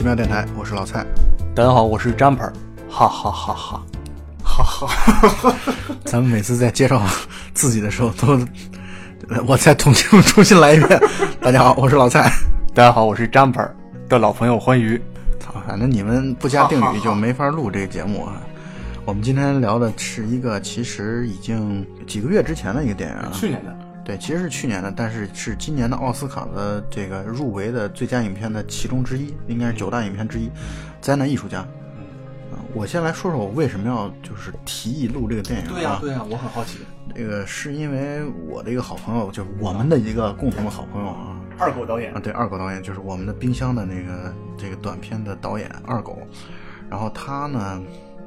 [0.00, 1.04] 奇妙电台，我是老蔡。
[1.54, 2.50] 大家好，我是 Jumper，
[2.88, 3.84] 哈哈哈哈，
[4.42, 5.54] 哈哈。
[6.06, 7.02] 咱们每次在介绍
[7.52, 8.40] 自己的时候，都
[9.46, 10.98] 我再重新重新来一遍。
[11.42, 12.32] 大家好，我是老蔡。
[12.74, 13.68] 大家好，我是 Jumper
[14.08, 14.98] 的老朋友欢愉。
[15.38, 18.40] 操，反正你们不加定语就没法录这个节目啊。
[19.04, 23.76] 我们今天聊的是一个其实已经几个月之前的一个电影，去年的。
[24.10, 30.48] 对，其实是去年的，但是是今年的奥斯卡的这个入围的最佳影片的其中之一，应该是九大影片之一，
[31.00, 31.60] 《灾难艺术家》。
[32.50, 35.70] 嗯，我先来说说我为什么要就是提议录这个电影啊？
[35.72, 36.80] 对呀，对呀，我很好奇。
[37.14, 46.18] 这个是因为我的一个好朋友，就是我们的一个共同的好朋友啊，二狗导演啊，对，二狗导演就是我们的冰箱的那个这个短片的导演二狗。
[46.90, 47.80] 然后他呢，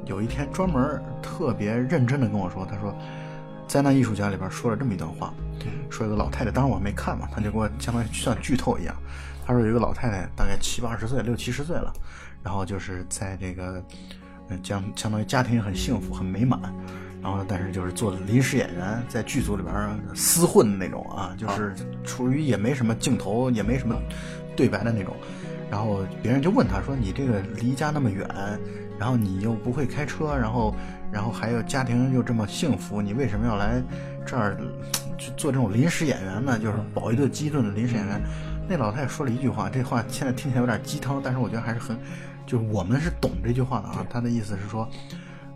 [0.06, 2.90] 有一天专门特别认真的跟我说，他说，
[3.68, 5.34] 《灾难艺术家》里边说了这么一段话。
[5.90, 8.94] 说有个老太太，当然我没看嘛，他就给我相当于像剧透一样。
[9.46, 11.92] 他说有一个老太太，大概七八十岁，六七十岁了，
[12.42, 13.82] 然后就是在这个，
[14.48, 16.58] 嗯，将相当于家庭很幸福很美满，
[17.22, 19.74] 然后但是就是做临时演员，在剧组里边
[20.14, 23.94] 厮混的那种啊，就是处于也没什么镜头，也没什么
[24.56, 25.14] 对白的那种。
[25.70, 28.26] 然后别人就问他说：“你这个离家那么远，
[28.98, 30.74] 然后你又不会开车，然后
[31.10, 33.82] 然后还有家庭又这么幸福，你为什么要来
[34.24, 34.56] 这儿？”
[35.18, 38.20] 去做这种临时演员呢，就是饱一顿饥一顿的临时演员。
[38.68, 41.98] 那老太太说了一句话，这话现在听起来有点鸡汤，但是我觉得还是很，
[42.46, 44.06] 就是我们是懂这句话的啊。
[44.08, 44.88] 他的意思是说，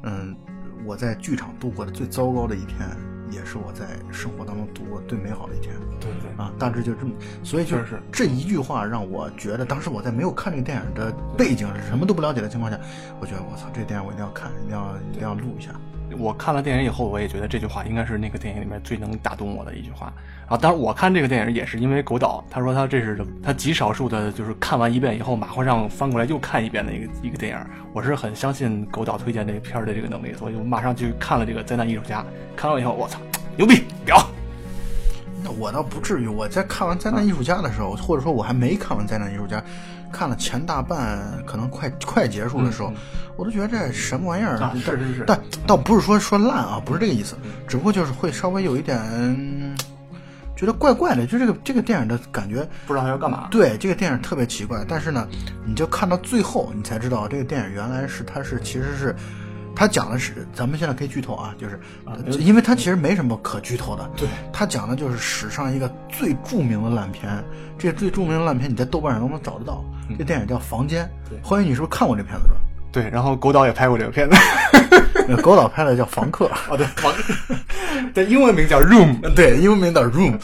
[0.02, 0.36] 嗯，
[0.84, 2.86] 我在剧场度过的最糟糕的一天，
[3.30, 5.74] 也是我在生活当中度过最美好的一天。
[5.98, 7.12] 对对啊，大致就这么，
[7.42, 12.78] 所以就是这一句话让我觉得，当时我在没有看这个电影的背景，什么都不了解的情况下，
[13.20, 15.72] 我觉得我操，这电影我一定要看，一定要一定要录一下。
[16.16, 20.12] 我看了电影以后，我也觉得这句话应该是那个电影里面最能打动我的一句话。
[20.42, 27.58] 然后，当然我看这个电影也是因为狗导，他说他这是他极少数的，就是看完一遍以后马会上翻过来又看一遍的一个一个电影。
[27.92, 32.20] 我是很相信狗导推荐这个片儿的这个能力，所以我马上去看了这个《灾难艺术家》。
[32.56, 33.20] 看完以后，我操，
[33.56, 34.16] 牛逼，屌！
[35.44, 39.58] 那我倒不至于，我在看完《灾难艺术家》的时候，或者说我还没看完《灾难艺术家》。
[40.12, 42.92] 看了前大半，可能快快结束的时候，
[43.36, 44.58] 我都觉得这什么玩意儿？
[44.74, 47.36] 是是是，但倒不是说说烂啊，不是这个意思，
[47.66, 48.98] 只不过就是会稍微有一点
[50.56, 53.48] 觉得怪怪的，就这个这个电影的感觉，不知道他要干嘛。
[53.50, 55.26] 对，这个电影特别奇怪，但是呢，
[55.64, 59.14] 你就看到最后，你才知道这个电影原来是它是其实是。
[59.76, 61.78] 它讲的是，咱们现在可以剧透啊，就是，
[62.40, 64.10] 因为它其实没什么可剧透的。
[64.16, 67.44] 对，它讲的就是史上一个最著名的烂片，
[67.78, 69.84] 这最著名的烂片你在豆瓣上都能找得到。
[70.16, 71.10] 这电影叫《房间》，
[71.46, 72.60] 欢迎你是不是看过这片子是吧？
[72.90, 74.36] 对，然后狗导也拍过这个片子，
[75.42, 76.46] 狗导拍的叫《房客》。
[76.70, 77.12] 哦，对，房，
[78.14, 80.38] 对英文名叫《Room》，对，英文名叫《Room》。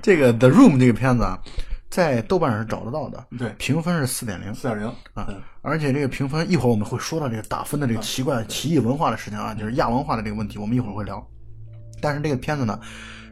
[0.00, 1.38] 这个《The Room》这个片子啊。
[1.90, 5.26] 在豆瓣上是找得到的，对，评分是四点零，四点零啊，
[5.60, 11.20] 而且这个评分一会儿我们会说到这个打分的这个奇怪奇异文化的事情啊，就是亚文化的这个问题，我们一会儿会聊。
[12.00, 12.78] 但是这个片子呢，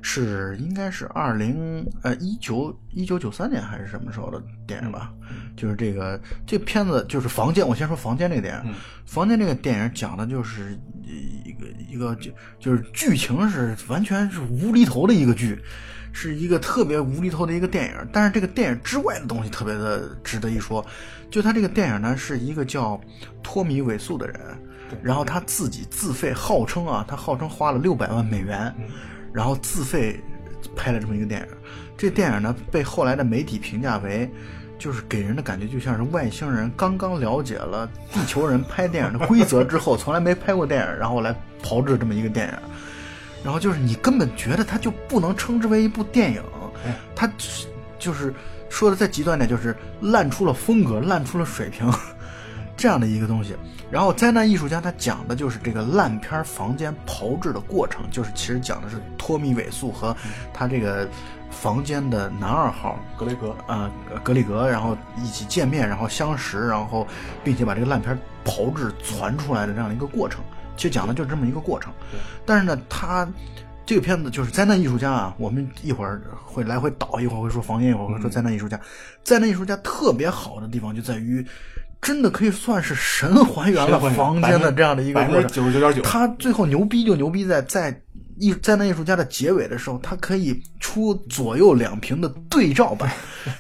[0.03, 5.13] 是应该是二零呃一九一九九三年还是什么时候的电影吧？
[5.57, 8.73] 就是这个这片子就是《房间》，我先说《房间》这个电影，
[9.05, 15.59] 《房间》这个电影讲的就是一个一个就就是剧情是完全是无厘头的一个剧。
[16.11, 20.85] 是一个特别无厘头的一个电影，但是这个电影之外的东西特别的值得一说。
[21.31, 22.99] 就他这个电影呢，是一个叫
[23.43, 24.41] 托米·韦素的人，
[25.03, 28.75] 然后他自己自费，号称啊，他号称花了六百万美元，
[29.33, 30.21] 然后自费
[30.77, 31.47] 拍了这么一个电影。
[31.97, 34.31] 这电影呢，被后来的媒体评价为，
[34.79, 42.55] 就是给人的感觉就像是外星人刚刚了解了地球人拍电影的规则之后，从来没拍过电影，然后来炮制这么一个电影。
[43.45, 46.43] 然后就是你根本觉得它就不能称之为一部电影，
[47.15, 47.29] 它
[47.99, 48.35] 就是
[48.69, 51.89] 说的再极端点，就是烂出了风格，烂出了水平，
[52.77, 53.57] 这样的一个东西。
[53.91, 60.15] 然后灾难艺术家他讲的就是这个烂片房间炮制的过程，就是其实讲的是托米·韦素和
[60.53, 61.09] 他这个
[61.51, 63.91] 房间的男二号格雷格啊
[64.23, 67.07] 格里格，然后一起见面，然后相识，然后
[67.43, 70.41] 并且把这个烂片炮制传出来的这样的一个过程。
[70.77, 71.93] 其实讲的就是这么一个过程，
[72.47, 73.27] 但是呢，他
[73.85, 75.35] 这个片子就是灾难艺术家啊。
[75.39, 78.79] 我们一会儿会来回倒，一会儿会说房间，一会儿会说灾难艺术家。
[79.25, 81.45] 灾难艺术家特别好的地方就在于，
[82.01, 85.49] 真的可以算是神还原了房间的这样的一个过程。
[85.51, 86.03] 九十九点九。
[86.03, 88.03] 他最后牛逼就牛逼在在
[88.39, 93.11] 艺灾难艺术家的结尾的时候，他可以出左右两屏的对照版，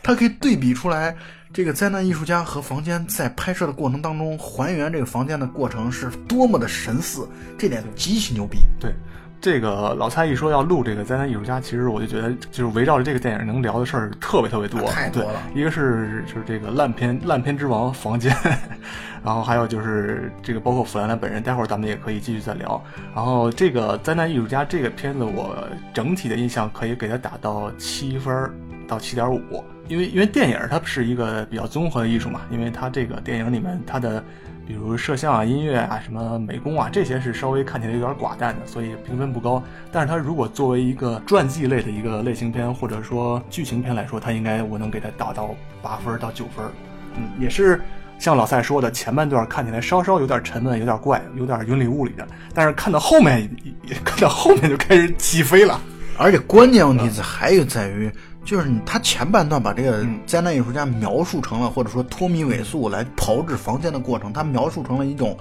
[0.02, 1.16] 他可以对比出来。
[1.50, 7.26] 这个灾难艺术家和房间在拍摄的过程当中还原这个房间的过程是多么的神似，
[7.56, 8.58] 这点极其牛逼。
[8.78, 8.94] 对，
[9.40, 18.34] 这个老蔡一说要录这个灾难艺术家，其实我就觉得就是围绕着这个电影能聊的事儿特别特别多，对太多了一个是就是这个烂片烂片之王房间，
[19.24, 22.82] 然后还有就是这个包括弗兰兰本人，待会儿咱们也可以继续再聊。
[23.14, 25.56] 然后这个灾难艺术家这个片子，我
[25.94, 28.50] 整体的印象可以给它打到七分
[28.88, 34.22] 到七点五，因为因为电影它是一个比较综合的艺术嘛，因为它这个电影里面它的。
[34.68, 39.62] 比如摄像啊、音乐啊、什么美工啊，这些是稍微看起来有点寡淡的，所以评分不高。
[39.90, 46.66] 但是它如果作为一个传记类的一个类型片或者说剧情片来说，它应该我能给它打到八分到九分。
[47.16, 47.80] 嗯，也是
[48.18, 53.48] 像老赛说的，前半段看起来稍稍有点沉闷、有点怪、有点云里雾里的，但是看到后面，
[54.04, 55.80] 看到后面就开始起飞了。
[56.18, 58.12] 而且关键问题是还有在于，
[58.48, 65.38] 就是他前半段把这个嗯灾难艺术家描述成了，或者说托米尾素来炮制房间的过程，他描述成了一种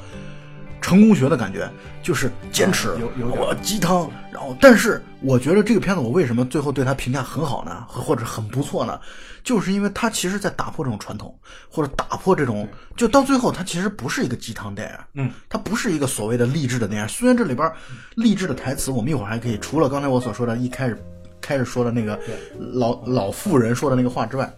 [0.82, 1.72] 成功学的感觉，
[2.04, 4.12] 就是坚持，有有鸡汤。
[4.30, 9.00] 然后，但是我觉得这个片子我为什么最后对他评价很好呢，或者很不错呢？
[9.42, 11.34] 就是因为他其实在打破这种传统，
[11.72, 12.68] 或者打破这种，
[12.98, 17.08] 就到最后他其实不是一个鸡汤电影，嗯，它不是一个所谓的励志的电影。
[17.08, 17.72] 虽然这里边
[18.16, 21.02] 励志的台词，我们一会儿还可以，除了刚才我所说的一开始
[21.48, 22.20] 开始说的那个
[22.60, 24.54] 老老妇人说的那个话之外，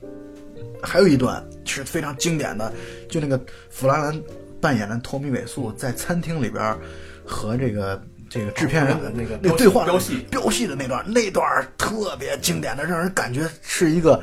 [0.82, 2.74] 还有一段是非常经典的，
[3.08, 3.40] 就那个
[3.70, 4.22] 弗兰兰
[4.60, 6.76] 扮演的托米韦素在餐厅里边
[7.24, 11.46] 和这个这个制片人的那个那个对话标戏标戏的那段，那段
[11.78, 14.20] 特别经典的，让人感觉是一个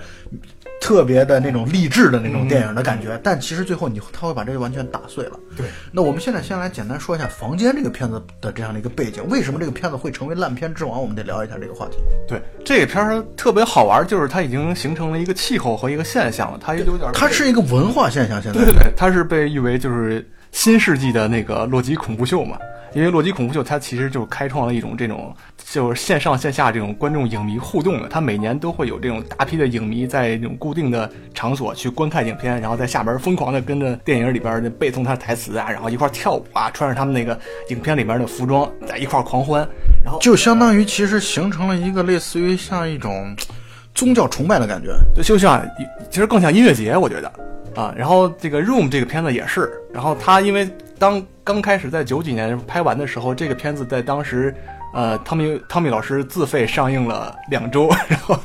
[0.86, 3.18] 特别的那种励志的那种电影的感觉。
[3.24, 5.32] 但其实最后你他会把这个完全打碎了。
[5.56, 11.02] 对，那我们现在先来简单说一下《房间》这个片子的这样的一个背景，为什么这个片子会成为烂片之王？
[11.02, 11.96] 我们得聊一下这个话题。
[12.28, 20.24] 对，这个片儿特别好玩，就是它已经形成了一个气候和一个现象了，它有点它是一个文化现象，现在对对对，它是被誉为就是
[20.56, 22.58] 新世纪的那个洛基恐怖秀嘛。
[22.94, 25.34] 因为洛基恐怖秀它其实就开创了一种这种
[25.70, 37.38] 就是线上线下这种观众影迷互动的，它每年都会有这种大批的影迷在这种固定的场所去观看影片，然后在下边疯狂的跟着电影里边的背诵它的台词啊，然后一块跳舞啊，穿着他们那个
[37.68, 39.68] 影片里面的服装在一块狂欢，
[40.02, 43.36] 然后就相当于其实形成了一个类似于像一种
[43.94, 44.96] 宗教崇拜的感觉。
[45.14, 45.62] 就就像
[46.10, 47.30] 其实更像音乐节，我觉得
[47.76, 47.94] 啊。
[47.96, 50.68] 然后这个《Room》这个片子也是，然后他因为
[50.98, 54.52] 当刚开始在九几年拍完的时候，这个片子在当时，
[54.94, 58.36] 呃，汤米汤米老师自费上映了两周， 然后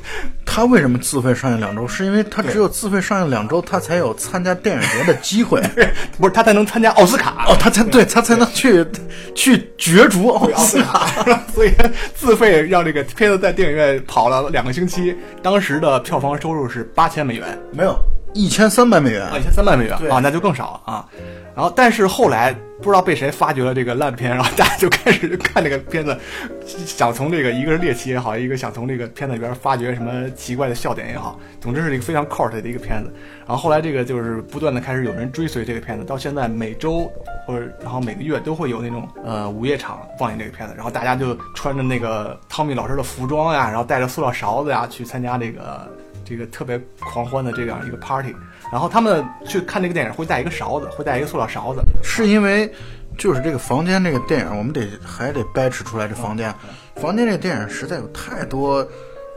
[0.45, 1.87] 他为什么自费上映两周？
[1.87, 5.61] 是因为他只有自费上映两周，他才有参加电影节的机会。
[6.19, 8.85] 不是他才能参加奥斯卡哦，他才对他才能去
[9.33, 11.07] 去角逐奥斯卡。
[11.53, 11.71] 所以
[12.13, 17.57] 自费让这个片子在电影院跑了两个星期，当时的票房收入是八千美元。
[17.71, 17.97] 没有
[18.33, 21.05] 一千三百美元啊，一千三百美元啊，那就更少了啊。
[21.53, 26.17] 然后，但是后来不知道被谁发掘了这个烂片，然后大家就开始看这个片子，
[26.65, 33.13] 想从这个一个是猎奇也好，一个想从这个片子里边发掘什么奇怪的笑点也好，总之是一个非常 cult 的一个片子。
[33.39, 37.11] 然后后来这个就是不断的开始有人追随这个片子，到现在每周
[37.45, 45.85] 或者然后每个月都会有那种呃午夜场放映这个片子，然后大家就穿着那个汤米老师的服装呀，然后带着塑料勺子呀去参加这个
[46.31, 48.33] 这个特别狂欢的这样一个 party。
[48.71, 51.81] 然后他们去看这个电影会带一个勺子，会带一个塑料勺子。
[52.01, 52.71] 是因为
[53.17, 56.53] 就是这个房间这个电影，我们得还得掰扯出来这房间。
[56.95, 58.87] 房间这个电影实在有太多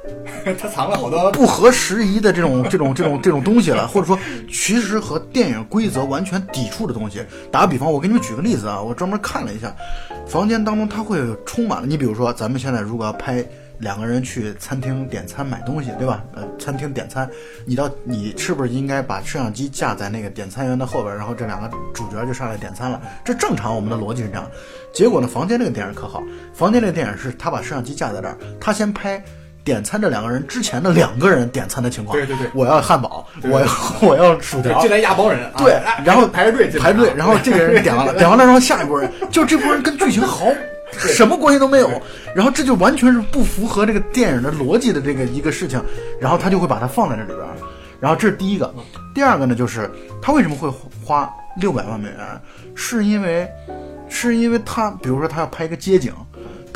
[0.58, 4.16] 他藏了好多不合时宜的这种这种这种这种东西了，或者说
[4.48, 7.24] 其实和电影规则完全抵触的东西。
[7.50, 9.74] 打个比方，我给你们举个例子啊，我专门看了一下，
[10.28, 13.44] 房间当中它会充满了，你比如说咱们现在如果要拍。
[13.78, 16.22] 两个人去餐厅点餐买东西，对吧？
[16.34, 17.28] 呃，餐厅点餐，
[17.64, 23.00] 你到你是不是应该把摄像机架在那个点餐员的后边，然后这两个主角就上来点餐了？
[23.24, 24.48] 这正常，我们的逻辑是这样。
[24.92, 26.22] 结果呢，房间这个电影可好，
[26.54, 29.22] 房间这个电影是他把摄像机架在这儿，他先拍
[29.64, 32.16] 点餐这两个人之前的两个人点餐的情况。
[32.16, 33.66] 对对对我要汉堡，我要
[34.00, 40.46] 我要薯条，进来一大帮人，对啊，然后排着队排队，然后这个人点完了，点完了，然后下一波人，就这波人跟剧情毫
[40.98, 41.90] 什么关系都没有，
[42.34, 45.82] 然后这就完全是不符合这个电影的逻辑的这个一个事情，
[46.20, 47.54] 然后他就会把它放在这里边儿，
[48.00, 48.74] 然后这是第一个，
[49.14, 49.90] 第二个呢就是
[50.22, 50.68] 他为什么会
[51.04, 52.18] 花六百万美元，
[52.74, 53.48] 是因为
[54.08, 56.12] 是因为他比如说他要拍一个街景。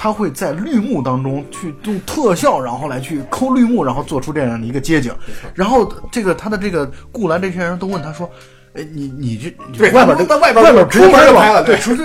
[0.00, 5.12] 他会在绿幕当中去用特效，然后来去抠绿幕，然后做出这样的一个街景。
[5.54, 8.30] 然后这个他的这个顾兰这些人都问他说
[8.74, 12.04] ：“哎，你你这你对外边这在外边外边直接出门就吧拍了对对，直接。”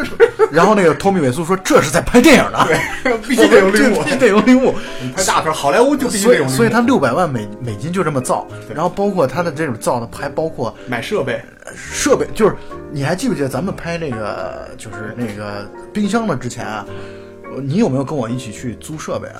[0.51, 2.67] 然后那个托米·韦苏说：“这是在拍电影呢，
[3.27, 4.73] 必须得有绿幕必须得有绿幕。”
[5.15, 11.41] 拍大片，好莱坞就必须所以，得有绿幕所以他六百万美美金就这么造，然后包括他的这种造的，还包括买设备，
[11.75, 12.55] 设备，就是
[12.91, 16.85] 你还记不记得咱们拍那个就是那个冰箱的之前啊，
[17.55, 19.39] 呃你有没有跟我一起去租设备啊？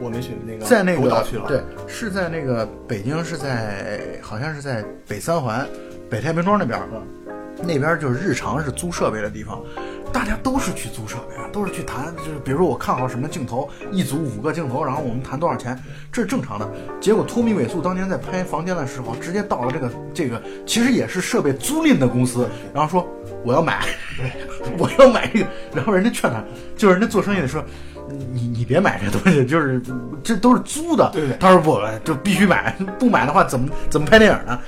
[0.00, 5.64] 我没去那个在那个对，是在那个北京，是在好像是在北三环、
[6.10, 6.86] 北太平庄那边儿，
[7.62, 9.60] 那边儿就是日常是租设备的地方，
[10.12, 15.76] 大家都是去租设备啊，都是去谈，就是比如说我看好什么镜头，一组五个镜头，然后我们谈多少钱，
[16.12, 16.68] 这是正常的。
[17.00, 23.08] 结果托米尾素当年在拍房间的时候，直接到了这个这个，其实也是设备租赁的公司，然后说
[23.44, 23.84] 我要买，
[24.78, 26.44] 我要买这个，然后人家劝他，
[26.76, 27.64] 就是人家做生意的说。
[28.32, 29.82] 你你别买这东西，就是
[30.22, 31.10] 这都是租的。
[31.12, 34.58] 对对他说不，就必须买，不买的话怎么怎么拍电影呢？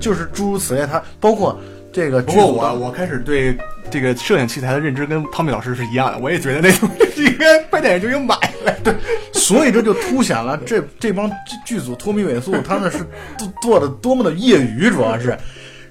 [0.00, 1.58] 就是诸如此类，他包括
[1.92, 3.56] 这个不过我我开始对
[3.90, 8.76] 这个摄影器材的认知跟汤米老师是一样的，我也觉得那东西应该拍电影就应买来。
[8.84, 8.94] 对，
[9.32, 12.98] 所以这就凸显了这这帮剧剧组托米尾素他们是
[13.38, 15.36] 做做的多么的业余，主要是，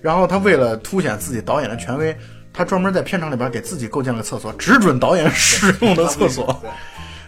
[0.01, 2.15] 然后他为了凸显自己导演的权威，
[2.53, 6.61] 他专门在片场里边给自己构建了厕所，只准导演使用的厕所。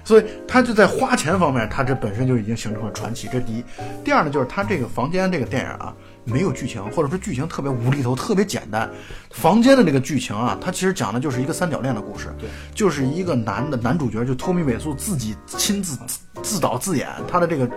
[0.07, 3.61] 所以他就在花钱方面，他这本身就已经形成了传奇，这是第一。
[4.05, 8.89] 第二呢，就是他这个房间这个电影啊，没有剧情，或者说剧情特别无厘头，特别简单。
[9.31, 17.69] 房间的这个剧情啊，它其实讲的就是一个三角恋的故事，对，就是一个男的男主角就托米·韦素自己亲自自自导自演，他的这个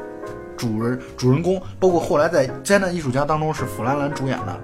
[0.56, 4.60] 主人主人公，包括后来在《灾难艺术家》当中是弗兰兰主演的，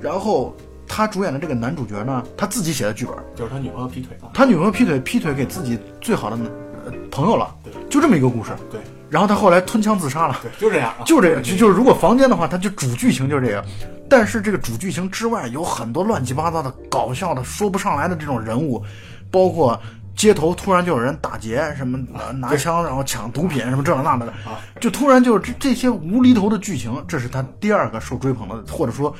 [0.00, 0.56] 然后
[0.88, 4.32] 他主演的这个男主角呢，他自己写的剧本，就是他女朋友劈腿了。
[4.34, 6.71] 他女朋友劈腿，劈腿给自己最好的呃
[7.10, 7.72] 朋友了，对。
[7.88, 8.50] 就这么一个故事。
[8.70, 8.80] 对。
[9.10, 11.04] 然后他后来吞枪自杀了，对，就这样啊。
[11.04, 13.62] 就这样，就就是如果房间的话，它就主剧情就是这个，
[14.08, 18.82] 但是这个主剧情之外有很多乱七八糟的搞笑的说不上来的这种人物，
[19.30, 19.78] 包括
[20.16, 24.32] 街头突然就有人打劫，什么呃拿枪然后抢毒品什么这那的，
[24.80, 29.14] 就突然就这这些无厘头的剧情，这是他第二个受追捧的或者说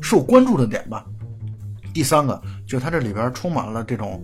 [0.00, 1.04] 受关注的点吧。
[1.94, 4.22] 第三个就是它这里边充满了这种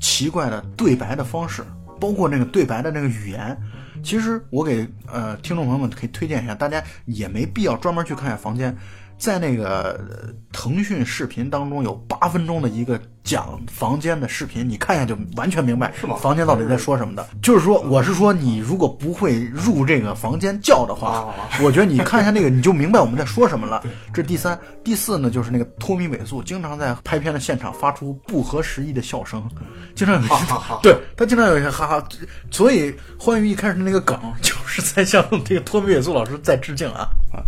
[0.00, 1.62] 奇怪的对白的方式，
[2.00, 3.56] 包括那个对白的那个语言。
[4.02, 8.74] 其实我给呃听众朋友们可以推荐一下，大家也没必要专门去看下房间，
[9.20, 16.16] 在那个呃腾讯视频当中有八分钟的一个讲房间的视频，你看一下就完全明白是吗？
[16.16, 17.28] 房间到底在说什么的。
[17.42, 23.84] 就是说，我是说你如果不会入这个房间叫的话，啊我觉得你看一下那个你就明白我们在说什么了。
[24.14, 29.46] 这是第三，第四呢就是那个托米·韦素经常在拍片的现场发出不合时宜的笑声，
[29.94, 32.08] 经常有一些哈哈哈对他经常有一些哈哈，
[32.50, 37.06] 所以欢愉一开始的那个梗 就是在向这个托米·韦素老师在致敬啊。
[37.32, 37.38] 啊，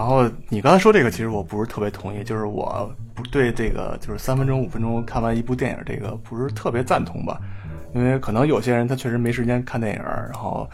[0.00, 7.38] 然后你刚才说这个，其实我不是特别同意，就是我不对这个就是三分钟、五分钟看完一部电影这个不是特别赞同吧，
[7.94, 10.66] 因为可能有些人他确实没时间看电影，然后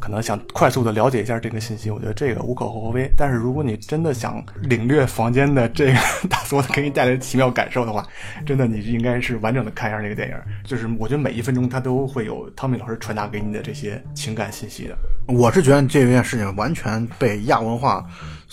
[0.00, 3.08] 可能想快速的了解一下这个信息，我觉得这个无可厚非。
[3.16, 8.04] 但是如果你真的想领略房间的这个大所给你带来的奇妙感受的话，
[8.44, 10.34] 真的你应该是完整的看一下这个电影，
[10.64, 14.98] 就是我觉得每一分钟它都会有汤米老师传达给你的这些情感信息的。
[15.28, 18.04] 我是觉得这件事情完全被亚文化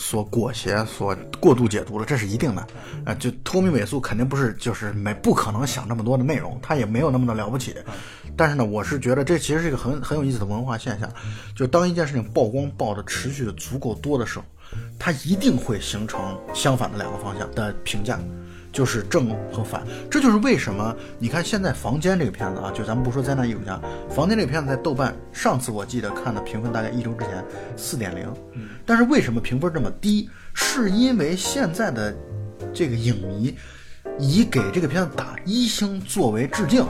[0.02, 2.66] 所裹挟、所过度解读了，这是一定的。
[3.04, 7.76] 呃，就托米·韦素肯定不是就是没不可能想这么多的内容，他也没有那么的了不起。
[8.38, 11.12] 但是呢，我是觉得这其实是一个很很有意思的文化现象，
[11.54, 14.46] 就当一件事情曝光曝的持续的足够多的时候，
[14.98, 18.18] 它一定会形成相反的两个方向的评价。
[18.72, 23.80] 就是正和反，这就是为什么你看现在《房间》这个片子啊，就咱们不说灾难艺术家，
[24.14, 27.44] 《房间》这个片子在豆瓣上次我记得看的评分大概一周之前
[27.76, 28.28] 四点零，
[28.86, 30.30] 但是为什么评分这么低？
[30.54, 32.14] 是因为现在的
[32.74, 33.56] 这个影迷
[34.18, 36.86] 以给这个片子打一星作为致敬。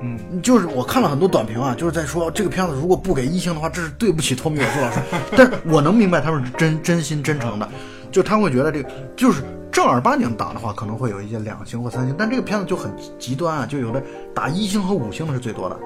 [0.00, 5.00] 嗯，就是我看了很多短评啊，就是在说这个片子如果不给一星的话，这是对不起托米·韦素老师。
[5.36, 7.68] 但是我能明白他们是真真心真诚的，
[8.12, 14.02] 就他会觉得这个就是正儿八经打的话，可能会有一些两星或三星，但这个片子就很极端啊，就有的
[14.34, 15.78] 打一星和五星的是最多的。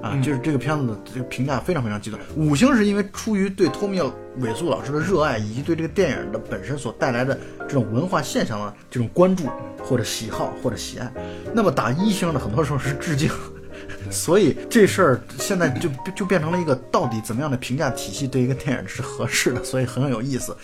[0.00, 2.20] 啊，就是这个片子的这个评价非常非常极端。
[2.36, 3.98] 五星是因为出于对托米·
[4.38, 9.44] 韦素老师的热爱，以及对这个电影的本身所带来的这种文化现象的这种关注
[9.82, 11.10] 或者喜好或者喜爱。
[11.54, 13.30] 那么打一星的，很多时候是致敬。
[14.10, 20.54] 所以这事儿现在就就变成了一个到底怎么样的评价体系对一个电影是合适的，所以很有意思。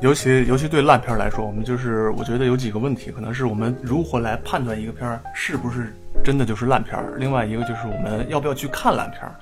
[0.00, 7.12] 尤其尤其对烂片来说，我们就是我觉得有几个问题，可能是我们如何来判断一个片儿是不是真的就是烂片儿。
[7.18, 9.34] 另外一个就是我们要不要去看烂片儿，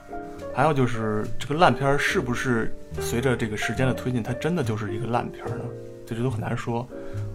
[0.52, 5.64] 还有就是这个烂片儿是不是随着这个时间的推进，它真的就是一个烂片儿呢？
[6.04, 6.84] 这这都很难说。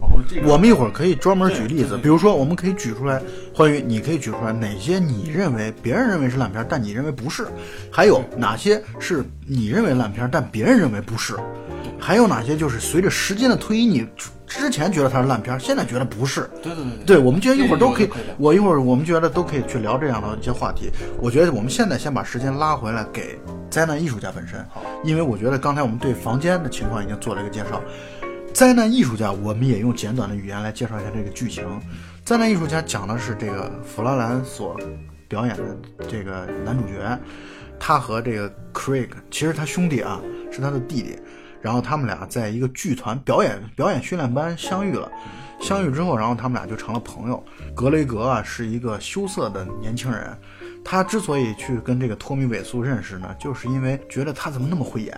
[0.01, 3.21] 然后这我们一会儿可以专门举例子，比如说我们可以举出来，
[3.55, 7.47] 关于，你可以举出来哪些你认为别人认为是烂片儿，但你认为不是，
[7.89, 11.35] 还有哪些是你认为烂片儿，但别人认为不是，
[12.03, 14.05] 还有哪些就是随着时间的推移，你
[14.45, 16.49] 之前觉得它是烂片，现在觉得不是。
[16.61, 20.91] 对对对对，我们觉得一会儿都可以我一会儿我们觉得都可以去聊这样的一些话题。
[21.21, 24.61] 我觉得我们现在先把时间拉回来给灾难艺术家本身，
[25.05, 27.81] 因为我觉得刚才我们对房间的情况已经做了一个介绍。
[28.53, 31.63] 灾难艺术家，我们也用简短的语言来介绍一下这个剧情。
[32.25, 34.77] 灾难艺术家讲的是这个弗拉兰所
[35.29, 35.63] 表演的
[36.09, 37.17] 这个男主角，
[37.79, 40.19] 他和这个 Craig，其实他兄弟啊
[40.51, 41.17] 是他的弟弟，
[41.63, 45.09] 然后他们俩在一个剧团表演表演训练班相遇了。
[45.61, 47.41] 相遇之后，然后他们俩就成了朋友。
[47.73, 50.37] 格雷格啊是一个羞涩的年轻人，
[50.83, 55.17] 他之所以去跟这个托米·韦素认识呢，就是因为觉得他怎么那么会演，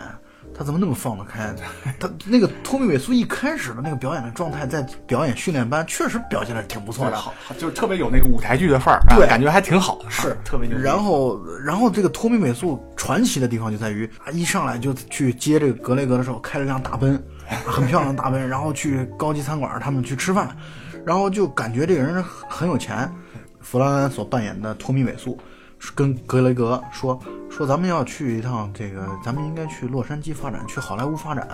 [0.57, 1.53] 他怎么那么放得开。
[1.99, 10.77] 他那个托米·韦素一开始的那个表演的状态，在表演训练班确实表现的挺不错的，好，就是特别有那个舞台剧的范儿，啊对感觉还挺好的，是啊特别牛。
[10.77, 17.15] 然后，然后这个托米·韦素传奇的地方就在于，啊，一上来就去接这个格雷格的时候，开了辆大奔，
[17.49, 20.55] 啊很漂亮的大奔，然后去高级餐馆他们去吃饭，
[21.05, 23.11] 然后就感觉这个人很很有钱。
[23.61, 25.35] 弗兰兰所扮演的托米·韦素
[25.93, 31.47] 跟格雷格说说咱们要去一趟这个，咱们应该去洛杉矶发展，去好莱坞发展。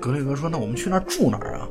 [0.00, 1.66] 格雷格说那我们去那儿住哪儿啊？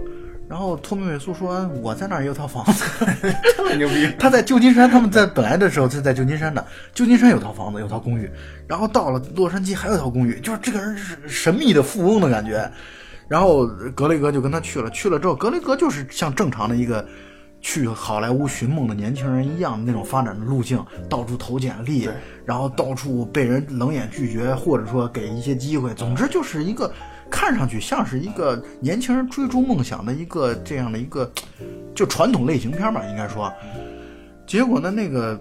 [0.49, 2.85] 然后托米·韦素说我在那儿也有套房子。
[3.55, 4.09] 特别牛逼。
[4.17, 8.29] 他在旧金山，他们在本来的时候是在旧金山的，旧金山有套房子，有套公寓，
[8.65, 12.69] 然后到了洛杉矶还有套公寓，就是这个人是神秘的富翁的感觉。
[13.27, 17.05] 然后格雷格就跟他去了，去了之后，格雷格就是像正常的一个
[17.59, 22.09] 去好莱坞寻梦的年轻人一样的那种发展的路径，到处投简历，
[22.45, 26.91] 然后到处被人冷眼拒绝，或者说给一些机会，总之就是一个
[27.29, 31.29] 看上去像是一个年轻人追逐梦想的一个这样的一个
[31.93, 33.51] 就传统类型片吧，应该说。
[34.45, 35.37] 结果呢，那个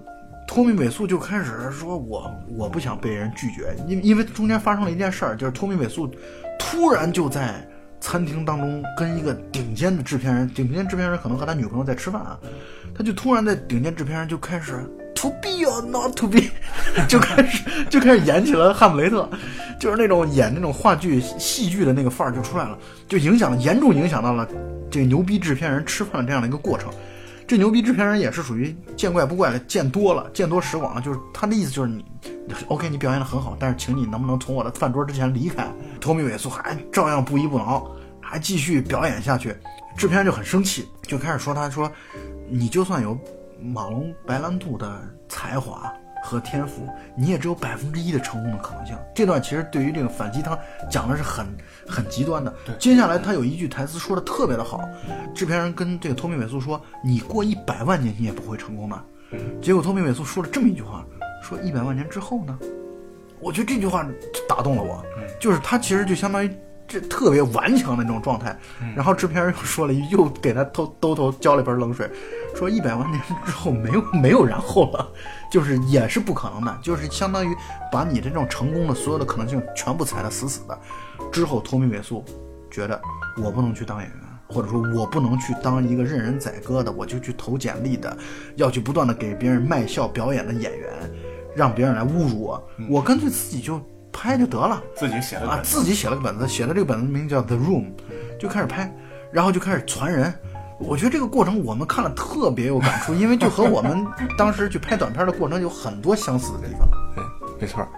[0.49, 6.11] 托米·美素就开始说我我不想被人拒绝，因因为中间发生了一件事儿，就是托米·美素
[6.59, 7.65] 突然就在
[8.01, 12.39] 餐厅当中跟一个顶尖的制片人，顶尖制片人可能和他女朋友在吃饭啊，
[12.97, 16.41] 他就突然在顶尖制片人就开始 to be or not to be，
[17.09, 19.29] 就开始就开始演起了哈姆雷特，
[19.81, 22.79] 就是那种演那种话剧戏剧的那个范儿就出来了，
[23.09, 24.47] 就影响严重影响到了
[24.91, 26.91] 这个牛逼制片人吃饭的这样的一个过程。
[27.47, 31.01] 这牛逼制片人也是属于见怪不怪了，见多了，见多识广了。
[31.01, 32.05] 就是他的意思就是你
[32.67, 35.65] ，OK，你表现的很好，但是请你能不能从我的饭桌之前离开？
[36.01, 37.89] 托米·韦素还照样不依不挠，
[38.21, 39.57] 还继续表演下去。
[39.97, 41.91] 制片人就很生气，就开始说他说，
[42.51, 43.17] 你就算有
[43.63, 45.93] 马龙·白兰度的才华
[46.27, 48.97] 和天赋，你也只有百分之一的成功的可能性。
[49.15, 50.59] 这段其实对于这个反鸡汤
[50.91, 51.47] 讲的是很
[51.87, 52.53] 很极端的。
[52.79, 54.81] 接下来他有一句台词说的特别的好，
[55.35, 59.05] 制片人跟这个托米·韦素说：“你过一百万年你也不会成功的。”
[59.63, 61.07] 结果托米·韦素说了这么一句话，
[61.43, 62.59] 说一百万年之后呢？
[63.39, 64.05] 我觉得这句话
[64.49, 65.05] 打动了我，
[65.39, 66.51] 就是他其实就相当于
[66.87, 68.57] 这特别顽强的那种状态。
[68.95, 72.11] 然后制片人又说了一，又给他兜兜头浇了一盆冷水，
[72.55, 75.09] 说一百万年之后没有没有然后了，
[75.51, 77.55] 就是也是不可能的，就是相当于
[77.91, 80.79] 把你这种成功的所有的可能性全部踩得死死的。
[81.33, 82.25] 之后，托米·韦素
[82.71, 83.01] 觉得
[83.43, 84.21] 我不能去当演员。
[84.49, 88.17] 或者说我不能去当一个任人宰割的，我就去投简历的，
[88.55, 90.89] 要去不断的给别人卖笑表演的演员，
[91.57, 93.81] 让别人来侮辱我，我干脆自己就
[94.17, 94.83] 拍就得了。
[94.97, 97.85] 自己写了啊，自己写了个本子，写的这个本子名叫《The Room》，
[98.41, 98.91] 就开始拍，
[99.31, 100.33] 然后就开始传人。
[100.79, 104.07] 我觉得这个过程我们看了特别有感触，因为就和我们
[104.39, 106.89] 当时去拍短片的过程有很多相似的地方。
[107.15, 107.25] 对，
[107.61, 107.89] 没错儿。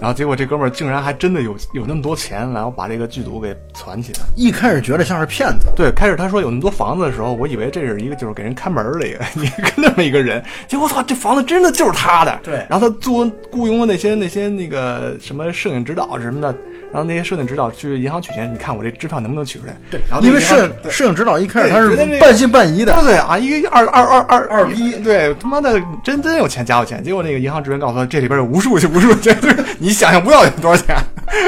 [0.00, 4.20] 然后结果这哥们儿竟然还真的有有那么多钱，然后把这个剧组给攒起来。
[4.36, 10.42] 一开始觉得像是骗子，对，开始他说有那么多房子的时候，我以为这是一个就是给人看门儿的一个， 一个那么一个人。
[10.66, 12.40] 结果我操，这房子真的就是他的。
[12.42, 16.56] 对然后他租雇佣的那些那些那个什么摄影指导什么的，
[16.92, 19.74] 然后那些摄影指导去银行取钱，你看我这支票能不能取出来？
[19.90, 27.02] 对，然后因为摄影摄影指导一开始他是半信半疑的，对对啊，一个二二二二二逼对，他妈的真真有钱，假有钱。
[27.02, 30.96] 结果那个银行职员告诉他，这里边有无数无数钱， 就是你想象不到有多少钱。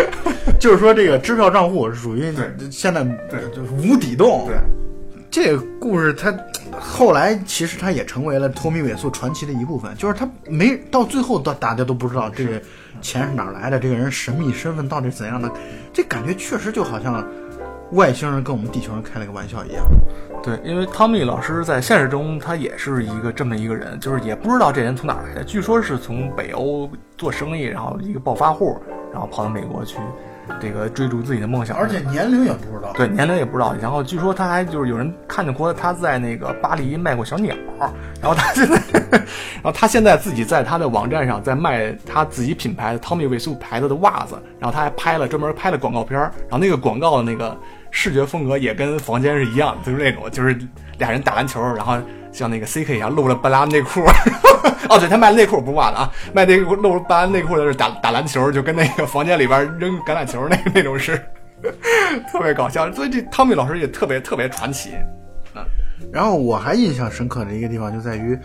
[0.59, 2.33] 就是说这个支票账户是属于
[2.71, 3.05] 现在
[3.55, 4.47] 就是无底洞。
[4.47, 4.57] 对，
[5.31, 6.35] 这个故事它
[6.79, 12.61] 后来其实它也成为了托米·韦素传奇的一部分，就是他没到最后，大大家都不知道这个
[13.01, 15.51] 钱是哪来的，这个人神秘身份到底怎样的，
[15.93, 17.27] 这感觉确实就好像
[17.93, 19.85] 外星人跟我们地球人开了个玩笑一样。
[20.45, 28.79] 对，因为汤米老师在现实中他也是一个这么一个人，就是也不知道这人从哪儿来的，据说是从北欧做生意，然后一个暴发户，
[29.11, 29.97] 然后跑到美国去
[30.61, 32.93] 这个追逐自己的梦想，而且年龄也不知道。
[32.93, 33.75] 对年龄也不知道。
[33.81, 37.57] 然后据说他还就是有人看见过他在那个巴黎卖过小鸟，
[38.21, 38.79] 然后他现在，
[39.11, 47.57] 然后他现在自己在他的网站上在卖他自己品牌的汤米韦素牌子的袜子，然后他还拍了专门拍了广告片儿，然后那个广告的那个
[47.97, 50.59] 视觉风格也跟房间是一样，就是那种就是
[50.99, 51.97] 俩人打篮球，然后
[52.33, 54.01] 像那个 CK 一样露了半拉内裤。
[54.91, 61.17] 哦，对他卖内裤不是袜子啊，卖内裤露了半拉内裤的是打打篮球，就跟那个房间里边扔橄榄球那那种是，
[62.33, 62.91] 特别搞笑。
[62.93, 64.91] 所以这汤米老师也特别特别传奇。
[66.13, 68.37] 然后我还印象深刻的一个地方就在于，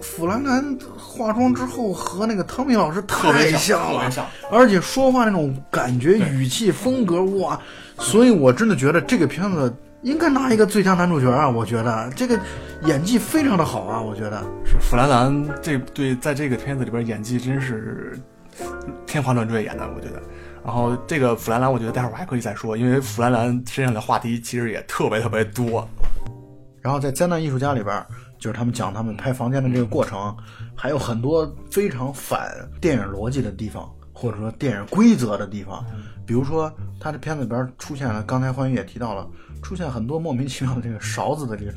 [0.00, 4.10] 弗兰兰化妆之后和那个汤米老师特别太像了
[4.50, 7.58] 而且说话那种感觉、语气、风格，哇！
[8.02, 11.48] 所以我真的觉得这个片子应该拿一个最佳男主角啊！
[11.48, 12.38] 我觉得这个
[12.84, 14.00] 演技非常的好啊！
[14.00, 18.18] 我觉得是弗兰兰这对在这个片子里边演技真是
[19.06, 20.20] 天花乱坠演的，我觉得。
[20.64, 25.88] 然后这个弗兰兰，我觉得待会儿我还可以再说，因为弗兰兰身上的话题其实也特别特别多。
[26.80, 28.04] 然后在《灾难艺术家》里边，
[28.38, 30.36] 就是他们讲他们拍房间的这个过程，
[30.74, 35.84] 还有很多非常反电影逻辑的地方，或者说电影规则的地方。
[36.32, 39.28] 比如说，他的片子里边出现了，刚才欢愉也提到了，
[39.62, 41.72] 出现很多莫名其妙的这个勺子的这个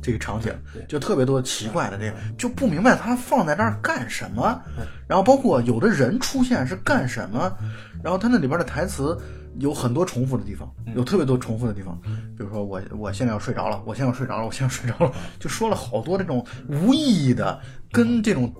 [0.00, 0.50] 这个场景，
[0.88, 4.58] 就特别多奇怪的这个，就不明白他放在那儿干什么。
[5.06, 7.54] 然后包括有的人出现是干什么，
[8.02, 9.14] 然后他那里边的台词。
[9.58, 12.00] 有很多重复的地方，有特别多重复的地方。
[12.04, 17.60] 比如说，我我现在要睡着了，我现在要睡着了，我现在睡着了，就说了好多这种无意义的，
[17.90, 18.54] 跟这种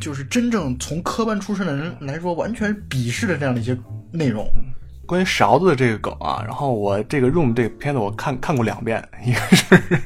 [0.00, 3.76] 就是真正从科班出身的人来说完全鄙视的这样的一些
[4.12, 4.48] 内容。
[5.06, 10.02] 关于勺子的这个梗啊，然后我这个 Room 这个片子我看看过两遍， 一个是。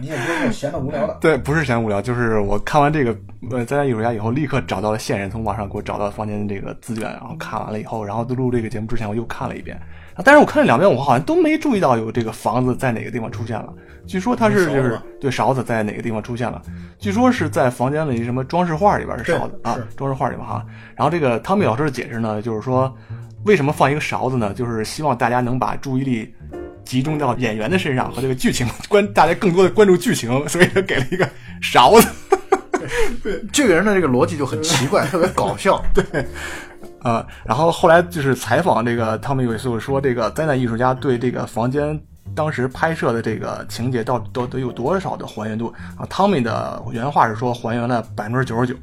[0.00, 3.10] 你也不是闲的无聊的， 对，不是闲无聊，就是我看完这个
[3.50, 9.76] 呃《灾难艺术家》以后，立刻找到了线人，从网上给我找到房间的这个资源，然后看完了以后，然后录这个节目之前我又看了一遍，
[10.24, 13.74] 但是我看了两遍，我好像都没注意到有这个房子在哪个地方出现了。
[14.06, 16.62] 据说它是就是对勺子在哪个地方出现了，
[16.96, 20.64] 据说是在房间里什么装饰画里边是勺子啊，装饰画里边哈。
[20.94, 22.96] 然后这个汤米老师的解释呢，就是说
[23.44, 24.52] 为什么放一个勺子呢？
[24.54, 26.34] 就是希望大家能把注意力。
[26.82, 31.28] 集中到演员的身上和这个剧情，关大家更多的关注剧情，所以他给了一个
[31.62, 32.08] 勺子。
[33.22, 35.80] 对，这个人的这个逻辑就很奇怪，特别搞笑。
[35.94, 36.04] 对，
[37.02, 41.96] 呃，然后后来就是采访这个汤米·韦素说，这个灾难艺术家对这个房间。
[42.34, 46.06] 当时拍摄的这个情节到底都得有多少的还原度啊？
[46.08, 48.76] 汤米的原话是说还原了百分之九十九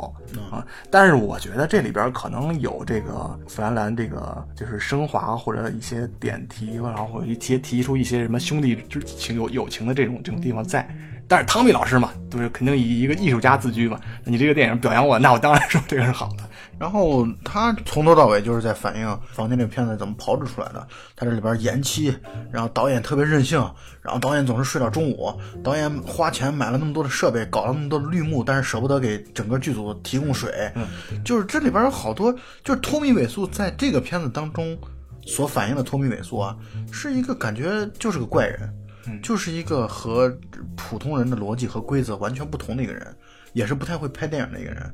[0.52, 10.88] 啊，但是我觉得这里边可能有这个弗兰兰这个就是升华或者一些点题，然后一些提出一些什么兄弟之情有友情的这种这种地方在。
[11.30, 14.00] 但是汤米老师嘛，就是肯定以一个艺术家自居嘛。
[14.24, 16.44] 你这个电影表扬我，那我当然说这个是好的。
[16.80, 20.88] 然后他从头到尾就是在反映房间这个片子怎么炮制出来的。
[21.16, 22.16] 他这里边延期，
[22.52, 23.60] 然后导演特别任性，
[24.02, 25.34] 然后导演总是睡到中午。
[25.64, 30.72] 导演花钱买了那么多的设备，搞了那么多的绿幕，但是舍不得给整个剧组提供水。
[31.26, 32.32] 就是这里边有好多，
[32.64, 34.78] 就是托米·韦素在这个片子当中
[35.26, 36.56] 所反映的托米·韦素啊，
[36.92, 38.74] 是一个感觉就是个怪人。
[39.24, 40.30] 就是一个和
[40.76, 43.16] 普通人的逻辑和规则完全不同的一个人，
[43.58, 44.94] 也是不太会拍电影的一个人。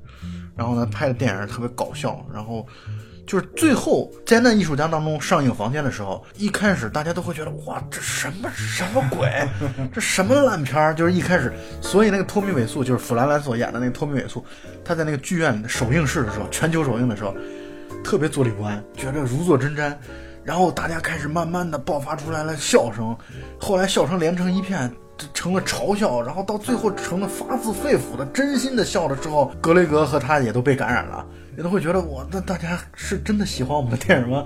[0.55, 2.25] 然后呢，拍的电影特别搞笑。
[2.33, 2.65] 然后
[3.27, 9.47] 就是最后《灾难艺术家》当中上映《房间》的时候，一开始大家都会觉得哇，这什么什么鬼，
[9.93, 10.95] 这什么烂片儿？
[10.95, 14.45] 就是一开始，所以那个托米·韦素就是弗兰兰所演的那个托米·韦素，
[14.85, 17.35] 他在那个剧院首映式的时候，全球首映的时候，
[18.03, 19.93] 特别坐立不安，觉得如坐针毡。
[20.43, 23.17] 然后大家开始慢慢的爆发出来了笑声，
[23.57, 24.93] 后来笑声连成一片，
[25.33, 31.25] 成了嘲笑，然后到最后成了发自肺腑的真心的笑的时候，格雷格和他也都被感染了，
[31.57, 34.43] 也都会觉得我那大家是真的喜欢我们的电影吗？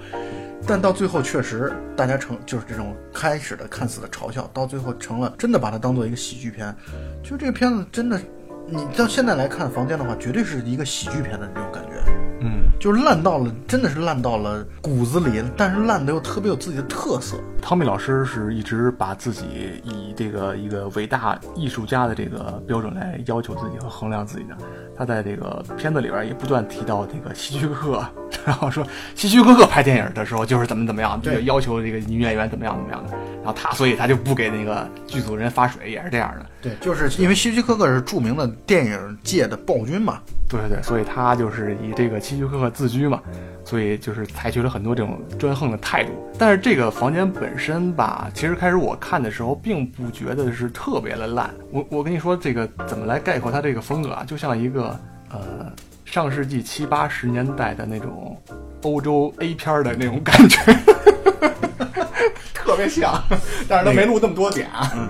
[0.65, 6.75] 但到最后确实大家成就是这种开始的看似的嘲笑，到最后成了真的把它当做一个喜剧片，
[7.23, 8.19] 就这个片子真的，
[8.67, 11.96] 你到现在来看《房间》的话，绝对是一个喜剧片的那种感觉。
[12.39, 17.36] 嗯，就是烂到了，真的是烂到了骨子里，但是烂的又特别有自己的特色。
[17.60, 24.56] 汤米老师是一直把自己以这个一个伟大艺术家的这个标准来要求自己和衡量自己的。
[24.96, 28.06] 他在这个片子里边也不断提到这个希区柯克，
[28.46, 33.17] 然后说希区柯克拍电影的时候就是怎么怎么样，这个要求这个女演员怎么样怎么样的。
[33.38, 36.46] 然后他，所以他就不给那个剧组人发水，也是这样的。
[36.62, 40.20] 对，就是因为希区柯克是著名的电影界的暴君嘛。
[40.50, 43.19] 对对对，所以他就是以这个希区柯克自居嘛，
[43.65, 46.12] 所以就是采取了很多这种专横的态度。
[46.38, 51.51] 但是这个房间本身吧，其实开始我看的时候并不觉得是特别的烂。
[51.71, 54.95] 我我跟你说这个怎么来概括它这个风格啊，就像一个
[55.31, 55.73] 呃
[56.05, 58.39] 上世纪七八十年代的那种
[58.83, 60.60] 欧洲 A 片的那种感觉。
[62.53, 63.19] 特别像，
[63.67, 65.10] 但是他没录那么多点啊。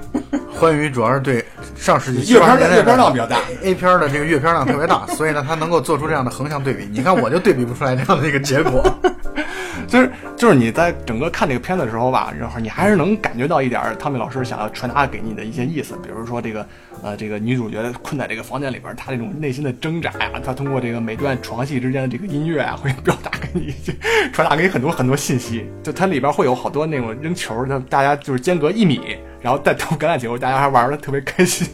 [0.53, 1.43] 欢愉主要是对
[1.87, 6.85] 上世纪阅片的阅片量比较大，A 片的这个月片量特别大，所以呢，它能够做出这样的横向对比。
[6.91, 8.83] 你看，我就对比不出来这样的一个结果。
[9.87, 16.67] 就是就是你在整个看这个片子的时候吧，然后你还是能感觉到一点汤米老师想要传达给你的一些意思，比如说这个
[17.01, 23.73] 呃这个女主角困在这个房间里边，她这种内心的挣扎呀，她通过这个每段床戏之间的这个音乐啊，会表达给你，
[24.33, 25.65] 传达给你很多很多信息。
[25.81, 29.15] 就它里边会有好多那种扔球，的，大家就是间隔一米，
[29.47, 31.65] 然后带投橄榄球，大家还玩的特别开心。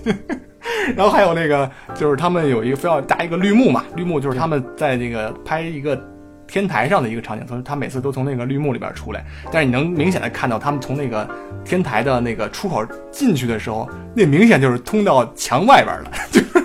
[0.96, 6.00] 然后还有那个就是他们有一个非要搭一个绿幕嘛，绿幕就是他们在那个拍一个。
[6.46, 11.28] 天台上的一个场景，从他每次都从那个绿幕里边出来，但是你能明显的看到他们从那个
[11.66, 16.63] 天台的那个出口进去的时候，那明显就是通到墙外边了，就 是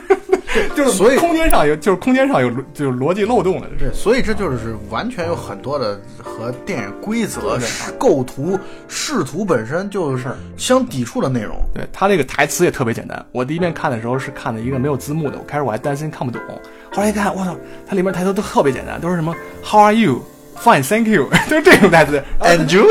[0.75, 7.59] 就是所以空间上有就是空间上有就是逻辑漏洞了，对，所以这就是完全有很多的和电影规则、
[7.99, 8.59] 构图、
[8.89, 11.57] 视图本身就是相抵触的内容。
[11.75, 16.41] 对他这个台词也特别简单，我第一遍看的时候是看的一个没有字幕的，我开始我还担心看不懂。
[16.91, 17.55] 后来一看，我操，
[17.87, 20.23] 它里面台词都特别简单，都是什么 How are you?
[20.58, 22.24] Fine, thank you，都是这种台词。
[22.40, 22.88] And you？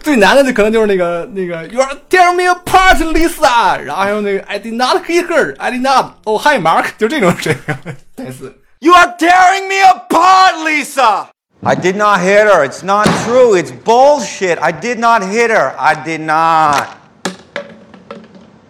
[0.00, 3.78] 最难的就可能就是那个那个 You are tearing me apart, Lisa。
[3.78, 6.16] 然后还有那个 I did not hit her, I did not.
[6.24, 7.74] Oh, hi, Mark，就这种水平
[8.16, 8.58] 台词。
[8.80, 11.28] You are tearing me apart, Lisa.
[11.62, 12.68] I did not hit her.
[12.68, 13.54] It's not true.
[13.54, 14.58] It's bullshit.
[14.58, 15.72] I did not hit her.
[15.78, 16.88] I did not.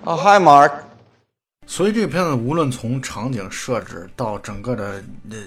[0.04, 0.72] Oh, hi, Mark.
[1.66, 5.38] 所以这个片子无论从场景设置到整个的呃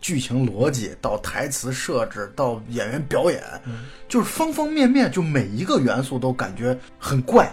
[0.00, 3.42] 剧情逻辑，到台词设置，到演员表演，
[4.08, 7.50] 就是方方面面，就每一个元素都感觉很怪。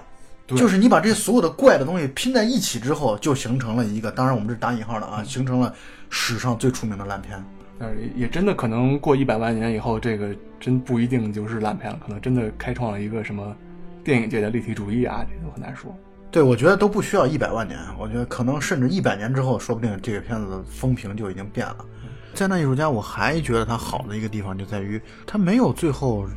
[0.48, 5.74] 就是你把这些所有的怪的东西拼在一起之后，就形成了一个，当然我们这是打引号的啊，形成了
[6.10, 7.44] 史上最出名的烂片。
[7.80, 13.56] 但是也真的可能过一百万年以后，这个真不一定就是烂片了，可能真的开创了一个什么
[14.04, 15.96] 电影界的立体主义啊，这都很难说。
[16.30, 21.86] 对，我觉得都不需要一百万年，我觉得可能甚至一百年之后，说不定这个片子的风评就已经变了。
[22.34, 26.28] 灾难艺术家，我还觉得他好的一个地方就在于，他没有最后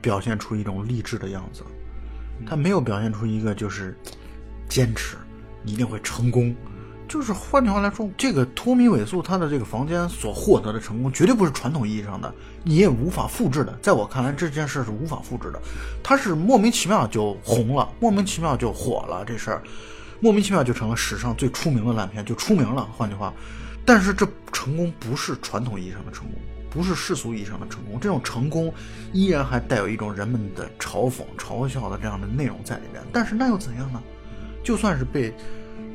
[0.00, 1.62] 表现出一种励志的样子，
[2.46, 3.96] 他没有表现出一个就是
[4.68, 5.16] 坚持
[5.64, 6.54] 一定会成功。
[7.08, 13.78] 就是换句话来说，这个托米·韦素他的这个房间所获得的成功，绝对不是传统意义上的，你也无法复制的。
[13.80, 15.60] 在我看来，这件事是无法复制的。
[16.02, 19.62] 他是莫名其妙就红了，莫名其妙就火了，这事儿
[20.18, 22.88] 莫名其妙就成了史上最出名的烂片，就出名了。
[22.96, 23.32] 换句话，
[23.86, 26.34] 但是这成功不是传统意义上的成功，
[26.68, 27.98] 不是世俗意义上的成功。
[27.98, 28.70] 这种成功
[29.12, 33.00] 依然还带有一种人们的嘲讽、嘲笑的这样的内容在里面。
[33.12, 34.02] 但是那又怎样呢？
[34.62, 35.32] 就算是被。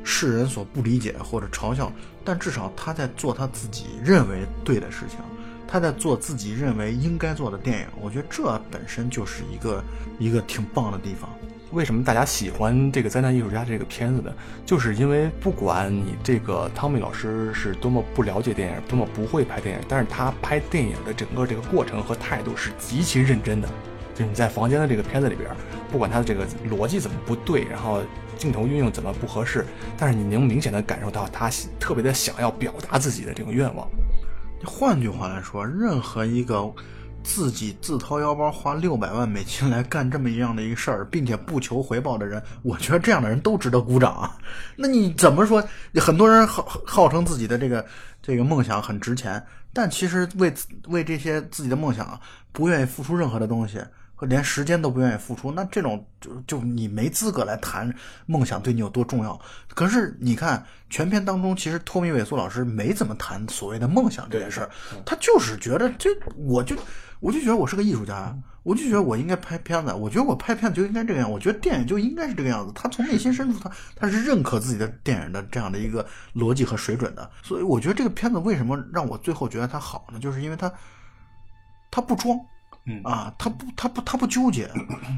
[0.03, 1.91] 世人所不理解或者嘲笑，
[2.25, 5.19] 但至少他在做他自己认为对的事情，
[5.67, 7.85] 他在做自己认为应该做的电影。
[8.01, 9.83] 我觉得这本身就是一个
[10.17, 11.29] 一个挺棒的地方。
[11.71, 14.31] 为什么大家喜欢这个灾难艺术家这个片子呢？
[14.65, 23.69] 就是因为不管你这个汤米老师是多么不了解电影，多么不会拍电影，但是他拍电影的整个这个过程和态度是极其认真的。
[24.13, 25.49] 就你在房间的这个片子里边，
[25.91, 28.01] 不管他的这个逻辑怎么不对，然后。
[28.37, 29.63] 镜头运用怎么不合适？
[29.95, 31.47] 但是你能明显的感受到他
[31.79, 33.87] 特别的想要表达自己的这个愿望。
[34.65, 36.67] 换句话来说，任何一个
[37.23, 44.37] 自己自掏腰包花六百万美金来干这么一样的一个事儿，并且不求回报的人，我觉得这样的人都值得鼓掌啊。
[44.75, 45.63] 那你怎么说？
[45.95, 47.85] 很多人号号称自己的这个
[48.21, 50.53] 这个梦想很值钱，但其实为
[50.87, 52.19] 为这些自己的梦想
[52.51, 53.79] 不愿意付出任何的东西。
[54.13, 57.91] 和连时间都不愿意付出，那这种就就你没资格来谈
[58.27, 59.41] 梦想对你有多重要。
[59.69, 64.69] 可是你看全片当中，其实托米·韦素老师没怎么谈所谓的梦想这件事儿，
[65.03, 66.75] 他就是觉得这我就
[67.21, 72.73] 我就觉得我是个艺术家，我就觉得我应该拍片子，我觉得我拍片子就应该这个样，我觉得电影就应该是这个样子。
[72.75, 76.05] 他从内心深处，他他是认可自己的电影的这样的一个
[76.35, 77.31] 逻辑和水准的。
[77.41, 80.19] 所以我觉得这个片子为什么让我最后觉得它好呢？
[80.19, 80.69] 就是因为它
[81.89, 82.37] 它不装。
[82.85, 84.67] 嗯啊，他不，他不，他不纠结，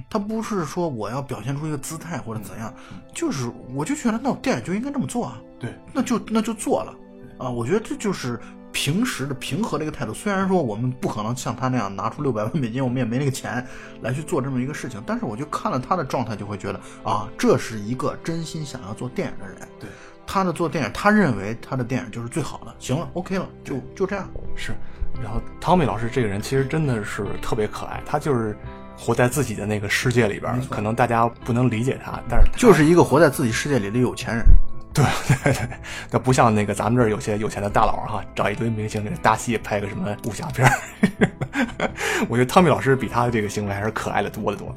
[0.09, 2.73] 他不是说我要表现出一个姿态或者怎样，
[3.15, 6.93] 就是我就觉得那电影就应该这么做啊，对，那就那就做了，
[7.37, 8.37] 啊，我觉得这就是
[8.73, 10.13] 平时的平和的一个态度。
[10.13, 13.65] 虽然说我们不可能像他那样拿出六百万美金，我们也没那个钱
[14.01, 19.57] 来去做这么一个事情，但是我就看了他的状态，就会觉得啊，这是一个真心想要做电影的人。
[19.79, 19.87] 对，
[20.27, 22.75] 他的做电影，他认为他的电影就是最好的。
[22.79, 24.27] 行了，OK 了，就就这样。
[24.55, 24.73] 是。
[25.21, 28.57] 然后汤米老师这个人其实真的是特别可爱，他就是
[28.97, 34.43] 活在自己的那个世界里边，可能大家不能理解他，但是就是一个活在自己世界里的有钱人。
[34.93, 35.03] 对
[35.43, 35.69] 对对，
[36.11, 41.89] 那不像那个咱们这儿有些有钱的大佬哈，找一堆明星，给他搭戏拍个什么武侠片儿。
[42.29, 44.71] 我觉得汤米老师比他的这个行为还是可爱的多得多。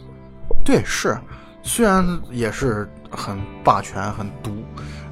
[0.65, 1.17] 对，是，
[1.63, 4.65] 虽然也是很霸权、很独、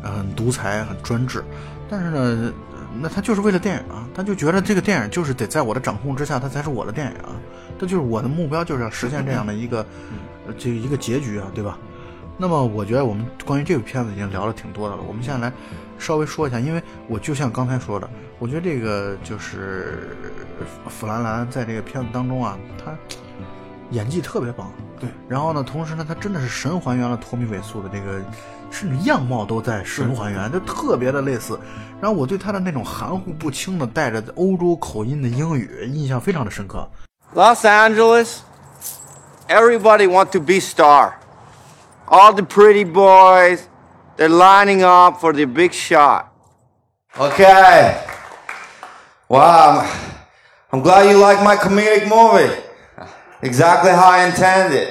[0.03, 1.45] 很独裁、很专制，
[1.89, 2.53] 但是呢，
[3.01, 7.37] 那他就是为了电影啊，他就觉得这个电影就是得在我的掌控之下，它才是我的电影啊，
[7.79, 10.19] 这就是我的目标，就是要实现这样的一个，嗯。
[10.59, 11.79] 这一个结局啊，对吧？
[12.37, 15.53] 那么我觉得我们关于这部片子已经聊了挺多的了，我们现在来
[15.99, 20.17] 稍微说一下，因为我就像刚才说的，我觉得这个就是
[20.89, 22.93] 弗兰兰在这个片子当中啊，他
[23.91, 28.21] 演技特别棒，对，然后呢，同时呢，他真的是神还原了托米·韦素的这个，
[28.71, 31.57] 甚至样貌都在神还原，就特别的类似。
[32.01, 36.89] 然后我对他的那种含糊不清的带着欧洲口音的英语印象非常的深刻。
[37.35, 38.39] Los Angeles,
[39.49, 41.13] everybody want to be star.
[42.07, 43.69] All the pretty boys,
[44.17, 46.27] they're lining up for the big shot.
[47.19, 47.99] Okay.
[49.29, 49.81] Wow.
[49.81, 49.89] I'm,
[50.71, 52.53] I'm glad you like my comedic movie.
[53.43, 54.89] Exactly how I intended.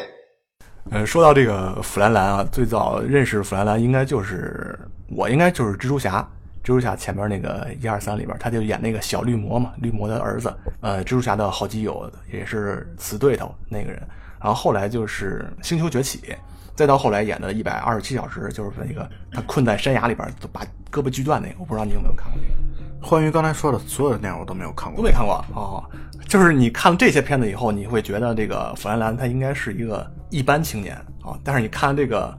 [0.91, 4.77] 呃，说到这个弗兰兰啊，最早认识弗兰兰应该就是
[5.15, 6.27] 我，应该就是蜘蛛侠。
[6.63, 10.53] 蜘蛛侠前面那个一二三里边，他就演那个小绿魔嘛，绿魔的儿子。
[10.81, 14.01] 呃，蜘蛛侠的好基友也是死对头那个人。
[14.41, 16.35] 然后后来就是星球崛起，
[16.75, 23.07] 再到后来演的一百二十七小时，就是那个他困在山崖里边，都把胳膊锯断那个，我不知道你有没有看过那个。
[23.07, 25.83] 关于刚才说的所有的内容我都没有看过，都没看过哦。
[26.27, 32.37] 就是你看了这些片子以后，你会觉得这个弗兰兰他应该是一个一般青年啊、但是你看这个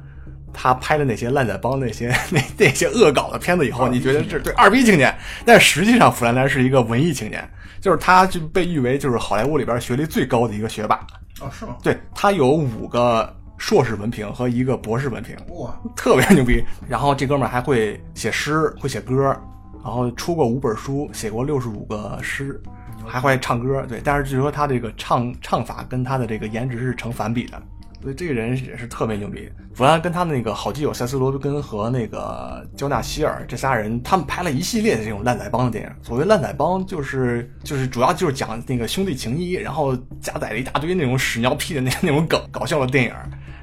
[0.52, 7.48] 他拍的那些烂仔帮那些那那些恶搞的片子以后，你觉得是对二逼青年，但实际上弗兰兰是一个文艺青年，
[7.80, 10.96] 就是他就被誉为就是好莱坞里边学历最高的一个学霸。
[11.40, 11.76] 哦，是吗？
[11.82, 13.34] 对他有五个
[13.66, 16.62] 硕士文凭和一个博士文凭，哇，特别牛逼。
[16.86, 19.34] 然后这哥们儿还会写诗，会写歌，
[19.82, 22.62] 然后出过五本书，写过六十五个诗，
[23.06, 23.82] 还会唱歌。
[23.88, 27.62] 对，但是据说他这个唱唱法跟他的这个颜值是成反比的。
[28.02, 29.50] 所以这个人也是特别牛逼。
[29.72, 35.90] 弗兰跟他那个好基友塞斯·罗根和那个焦纳希尔这仨人，他们拍了一系列的这种烂仔帮的电影。
[36.02, 43.14] 所谓烂仔帮，就是就是主要就是讲那个兄弟情谊，然后加载了一大堆那种屎尿屁的那那种梗搞笑的电影。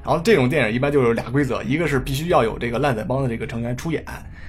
[0.04, 4.04] 然后这种电影一般就有俩规则，一个是必须要有这个烂仔帮的这个成员出演，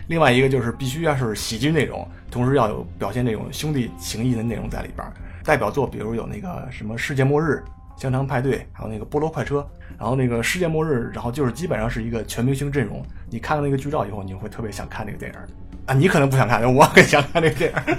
[0.09, 5.07] 另外一个就是必须要是喜剧内容，同时要有表现这种兄弟情谊的内容在里边。
[5.45, 7.63] 代表作比如有那个什么世界末日、
[7.97, 9.67] 香肠派对，还有那个菠萝快车。
[9.99, 13.05] 然后那个世界末日，然后就是基本上是一个全明星阵容。
[13.31, 15.39] 你看了那个剧照以后，你会特别想看这个电影
[15.87, 15.95] 啊！
[15.95, 17.97] 你可能不想看，我很想看这个电影。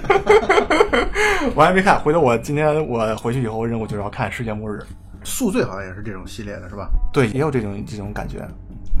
[1.54, 4.84] 我还没看，回头我今天我回去以后任务就是要看世界末日。
[5.24, 6.88] 宿醉好像也是这种系列的，是吧？
[7.12, 8.46] 对，也有这种这种感觉。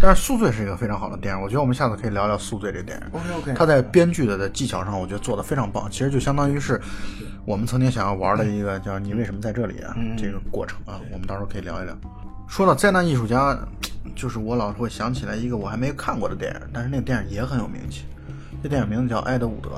[0.00, 3.06] 但是《宿醉》是一个非常好的电影，我觉得我们下次可以聊聊《宿醉》这个电影。
[3.12, 5.88] OK，OK 他在编剧的的技巧上，我觉得做的非常棒。
[5.88, 6.80] 其实就相当于是
[7.46, 11.96] 我们曾经想要玩的一个叫“你为什么在这里”啊、这个过程啊，我们到时候可以聊一聊。
[12.48, 13.56] 说到灾难艺术家，
[14.16, 18.04] 就是我老是会想起来一个我还没看过的电影，但是那个电影也很有名气。
[18.62, 19.70] 这电影名字叫《埃德伍德》，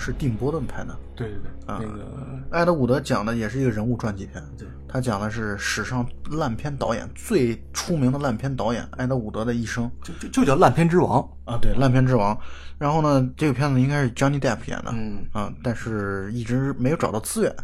[0.00, 0.96] 是蒂姆·波顿拍的。
[1.14, 2.06] 对对对，那个
[2.50, 11.20] 埃德伍德讲的也是一个人物传记片，对他讲的是史上烂片导演最出名的烂片导演埃德伍德的一生就就就叫烂片之王。
[11.44, 12.34] 啊，对，烂片之王。
[12.78, 17.54] 然后呢，这个片子应该是 Johnny Depp 演的，嗯啊，但是一直没有找到资源。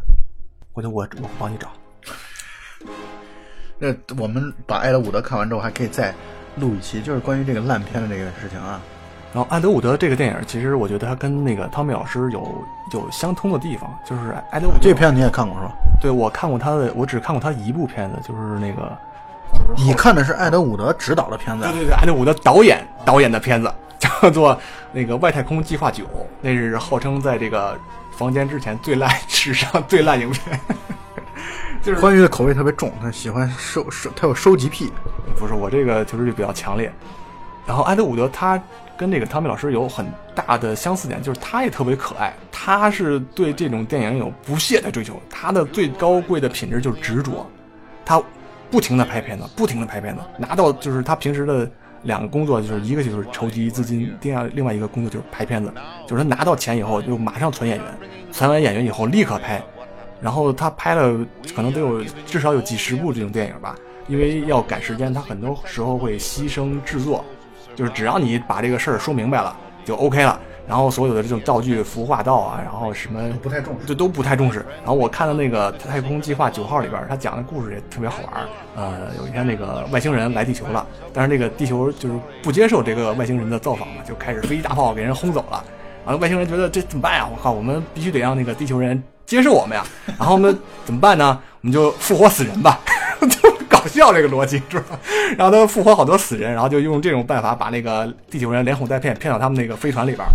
[0.73, 1.71] 回头我我帮你找。
[3.79, 3.87] 那
[4.21, 6.13] 我们把埃德伍德看完之后，还可以再
[6.57, 8.79] 录一期，就是关于这个烂片的这个事情啊。
[9.33, 15.73] 然后艾德伍德这个电影，其实我觉得他跟那个汤米老师有有相通的地方，就是艾德伍德这个片子你也看过是吧？
[15.99, 18.95] 对我看过他的，我只看过他一部片子，就是那个
[19.75, 24.55] 你看的是艾德伍德执导的片子对，对对，艾德伍德导演导演的片子叫做
[24.91, 26.03] 那个《外太空计划九》，
[26.39, 27.75] 那是号称在这个
[28.11, 30.59] 房间之前最烂史上最烂影片。
[31.81, 34.93] 就是关于的口味特别重，他喜欢收收，他有收集癖。
[35.37, 36.89] 不是我这个求知欲比较强烈。
[37.65, 38.61] 然后艾德伍德他
[38.97, 47.45] 跟这个汤米老师有很大的相似点，就是他也特别可爱，他是对这种电影有不懈的追求，他的最高贵的品质就是执着，
[48.05, 48.21] 他
[48.69, 51.69] 不停的拍片子，不停的拍片子，拿到就是他平时的
[52.03, 55.73] 两个工作，就是一个就是筹集资金，第二另外一个工作就是拍片子，
[56.07, 57.87] 就是他拿到钱以后就马上存演员，
[58.31, 59.61] 存完演员以后立刻拍，
[60.21, 61.17] 然后他拍了
[61.55, 63.75] 可能都有至少有几十部这种电影吧，
[64.07, 67.23] 因为要赶时间，他很多时候会牺牲制作，
[67.75, 74.65] 就是只要你把这个事儿说明白了就 OK 了，然后所有的这种道具、服化道啊，然后什么不太重视就都不太重视。
[74.77, 78.47] 然后我看到那个《太空计划九号》里边，他讲的故事也特别好玩儿。
[78.75, 85.63] 呃，有一天那个外星人来地球了，但是那个地球就是不接受这个外星人的造访嘛，就开始飞机大炮给人轰走了。
[86.05, 87.27] 然后外星人觉得这怎么办呀？
[87.31, 89.83] 我靠，我们必须得让那个地球人接受我们呀。
[90.17, 91.39] 然后我们怎么办呢？
[91.61, 92.79] 我们就复活死人吧，
[93.21, 93.49] 就
[93.83, 94.97] 搞搞笑这个逻辑是吧？
[95.37, 100.25] 然后他们复活好多死人，然后就用这种办法把那个地球人连哄带骗骗到他们那个飞船里边，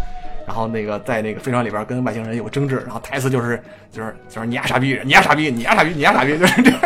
[0.46, 6.80] 然后那个在那个飞船里边跟外星人有争执，然后台词就是 就是就是你丫傻逼，你丫傻逼，你丫傻逼，你丫傻逼，就是这样。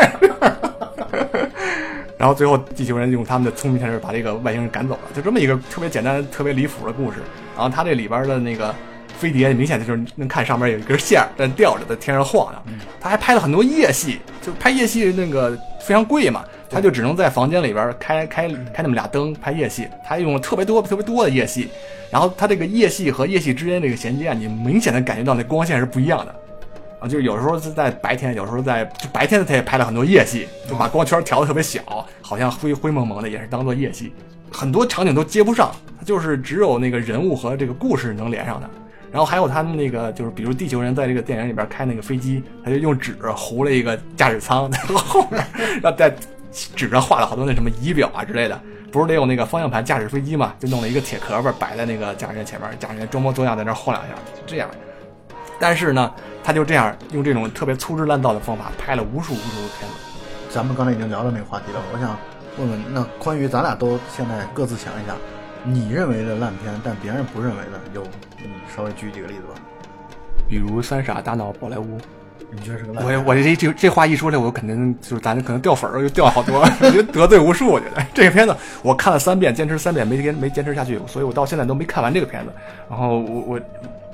[2.17, 7.19] 然后最后地球人用他们的聪明才智把这个外星人赶走了，就这么一个特别简单、特别离谱的故事。
[7.57, 8.73] 然后他这里边的那个
[9.23, 12.59] 飞碟，明显就是能看上面有一根线儿在吊着，在天上晃悠。
[13.01, 19.87] 他还拍了很多夜戏，就拍夜戏那个非常贵嘛，他就只能在房间里边开开开那么俩灯拍夜戏。
[20.05, 21.69] 他用了特别多、特别多的夜戏，
[22.11, 26.35] 然后他这个夜戏和夜戏之间这个衔接啊，你明显的感觉到那光线是不一样的。
[26.99, 31.81] 啊，就是有时候是在白天，有时候在就白天他也拍了很多夜戏，就把光圈调的特别小，
[32.21, 34.13] 好像灰灰蒙蒙的，也是当做夜戏。
[34.51, 38.69] 很多场景都接不上，它就是只有那个人物和这个故事能连上的。
[39.13, 45.47] 然后还有他们那个，就是比如地球人在这个电影里边开那个飞机，他就用纸糊了一个驾驶舱在后面，
[45.83, 46.13] 然后在
[46.75, 48.59] 纸上画了好多那什么仪表啊之类的。
[48.91, 50.53] 不是得有那个方向盘驾驶飞机嘛？
[50.59, 54.69] 就弄了一个铁壳儿摆在那个驾驶员前面，驾驶员装模作样在那晃两下，就这样。
[55.59, 59.95] 但是呢，他就这样用这种特别粗制滥造的方法拍了无数无数的片子。
[60.51, 62.17] 咱们刚才已经聊到那个话题了，我想
[62.59, 65.17] 问问，那关于咱俩都现在各自想一想，
[65.65, 68.03] 你认为的烂片，但别人不认为的，有
[68.39, 69.61] 你稍微举几个例子吧？
[70.49, 71.99] 比如《三傻大闹宝莱坞》，
[72.51, 73.25] 你觉得是个烂我片？
[73.25, 77.69] 我这这这话一出来，我肯定就是咱可能掉粉儿，又掉好多， 我觉得得罪无数。
[77.69, 82.53] 我觉得这个片子我看了三遍，坚持三遍没坚没坚持下去，所以我到现在都没看完这个片子。
[82.91, 83.61] 然后我我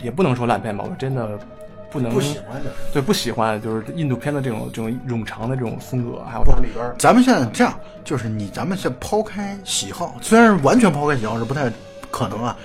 [0.03, 1.38] 也不能说烂片吧，我真的
[1.91, 2.70] 不能不喜欢的。
[2.93, 7.72] 对不喜欢，就是印度片的这种这种冗长的这种风格，还有它里边儿咱们现在这样，
[8.05, 11.72] 就是你咱们先抛开喜好，虽然完全抛开喜好是不太
[12.11, 12.57] 可能啊，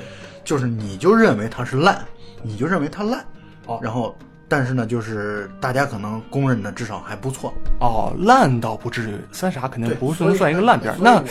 [0.44, 2.04] 就是你就认为它是烂，
[2.42, 3.26] 你就认为它烂，
[3.66, 4.16] 哦然后
[4.48, 7.52] 但是呢，就是大家可能公认的至少还不错。
[7.80, 10.98] 哦，烂倒不至于，三傻肯定不所以能算一个烂片儿。
[11.00, 11.24] 那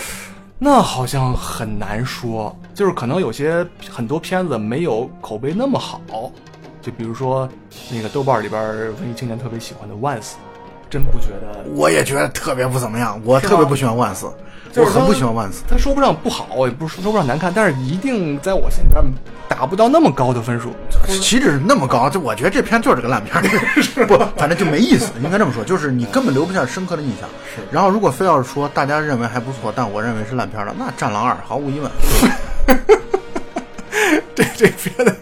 [0.58, 6.00] 那好像很难说，就是可能有些很多片子没有口碑那么好，
[6.82, 7.48] 就比如说
[7.90, 8.60] 那个豆瓣里边
[9.00, 10.20] 文艺青年特别喜欢的《Once》，
[10.90, 14.26] 真不觉得，我也觉得特别不怎么样，我特别不喜欢万斯，
[14.72, 15.62] 就是我很不喜欢万斯。
[15.68, 19.02] 他说不上不好，也不是说不上难看，但是一定在我心里边
[19.48, 20.74] 达不到那么高的分数。
[21.20, 22.10] 岂止那么高？
[22.10, 23.42] 就我觉得这片就是个烂片儿，
[24.06, 25.12] 不，反正就没意思。
[25.22, 27.28] 应该这么说，就是你根本留不下深刻的印象。
[27.54, 31.90] 是然后如果非要说大家认为还不错，但我认为是烂片儿的，那《战狼二》毫无疑问。
[34.36, 35.14] 这这别的，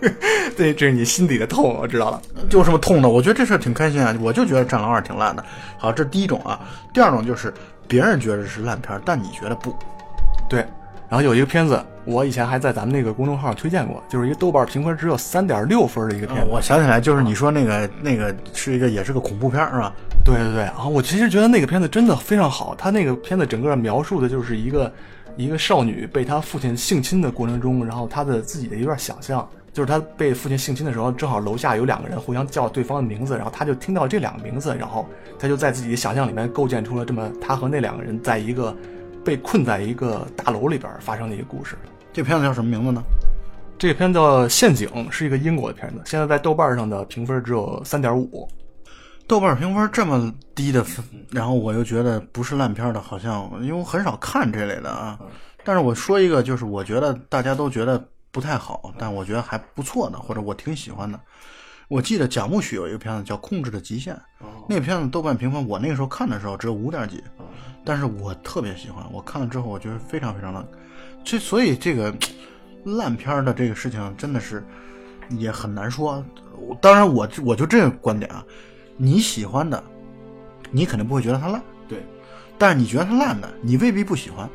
[0.57, 2.23] 对，这是你心底的痛，我知道了。
[2.51, 3.09] 有什么痛的？
[3.09, 4.15] 我觉得这事儿挺开心啊！
[4.21, 5.45] 我就觉得《战狼二》挺烂的。
[5.77, 6.61] 好，这是第一种啊。
[6.93, 7.53] 第二种就是
[7.89, 9.75] 别人觉得是烂片儿，但你觉得不。
[10.49, 10.61] 对，
[11.09, 16.47] 然后有一个片子，我以前还在咱们那个公众号推荐过，就是一个豆瓣评分只有三点六分的一个片子。
[16.49, 19.93] 我想起来，就是你说那个那个是一个也是个恐怖片儿是吧？
[20.25, 24.93] 对对对，啊我其实觉得那个片子真的非常好，它那个片子整个描述的就是一个
[25.37, 35.07] 一个少女被她父亲性侵的过程中，然后她的自己的一段想象，就是她被父亲性侵的时候，正好楼下有两个人互相叫对方的名字，然后她就听到这两个名字，然后
[35.39, 38.77] 她就在自己的想象里面构建出了这么她和那两个人在一个
[39.25, 41.77] 被困在一个大楼里边发生的一个故事。
[42.13, 43.03] 这片子叫什么名字呢？
[43.79, 48.47] 这个片子叫《陷阱》，是一个英国的片子，现在在豆瓣上的评分只有三点五。
[49.31, 55.17] 豆瓣评分这么低的分，然后我又觉得不是烂片儿的，好像因为我很少看这类的啊。
[55.63, 61.21] 但是我说一个，就是我觉得大家都觉得不太好，但我觉得还不错的，或者我挺喜欢的。
[61.87, 64.13] 我记得蒋木许有一个片子叫《控制的极限》，
[64.69, 67.23] 那个片子豆瓣评分我那个时候看的时候只有五点几，
[67.85, 70.67] 但是我特别喜欢，我看了之后我觉得非常非常的，
[71.23, 72.13] 这所以这个
[72.83, 74.67] 烂片儿的这个事情真的是
[75.29, 76.25] 也很难说。
[76.81, 78.45] 当然我我就这个观点啊，
[79.03, 79.83] 你喜欢的，
[80.71, 82.05] 你肯定不会觉得它烂，对，
[82.59, 84.47] 但是你觉得它烂的，你未必不喜欢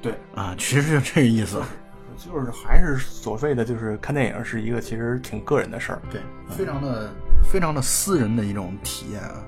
[0.00, 1.60] 对，啊，其实就这个意思。
[2.16, 6.00] 就是还是所谓的，就是看电影是一个其实挺个人的事儿。
[6.10, 7.12] 对，非常的
[7.42, 9.44] 非常的私人的一种体验啊。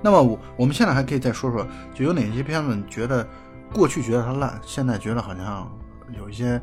[0.00, 3.28] 那么我我们现在还可以再说说，就有哪些片子你觉得
[3.74, 5.70] 过去觉得它烂，现在觉得好像
[6.16, 6.58] 有一些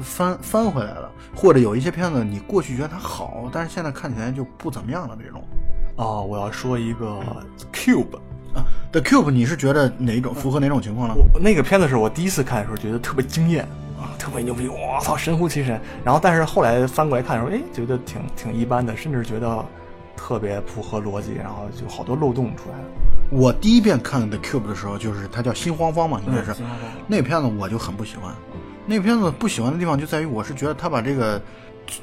[0.00, 5.46] 翻翻回来了，或者有一些片子你过去觉得它好，但是现在看起来就不怎么样了这种。
[5.98, 7.20] 哦，我要说一个
[7.72, 8.16] Cube，
[8.54, 11.14] 啊，The Cube，你是觉得哪一种符合哪种情况呢？
[11.34, 13.64] 我那个片子是我第一次看的时候觉得特别惊艳
[14.00, 15.80] 啊，特别牛逼，我操，神乎其神。
[16.04, 19.64] 然后但是后来翻过来看的时候，哎，觉得挺挺一般的，甚至觉得
[20.16, 22.84] 特别不合逻辑，然后就好多漏洞出来了。
[23.30, 26.54] 我第一遍看 The Cube 的时候，就是它叫《心慌慌》嘛，应该是
[27.08, 28.32] 那个片子，我就很不喜欢。
[28.86, 31.42] 那个片子不喜欢的地方就在于，我是觉得他把这个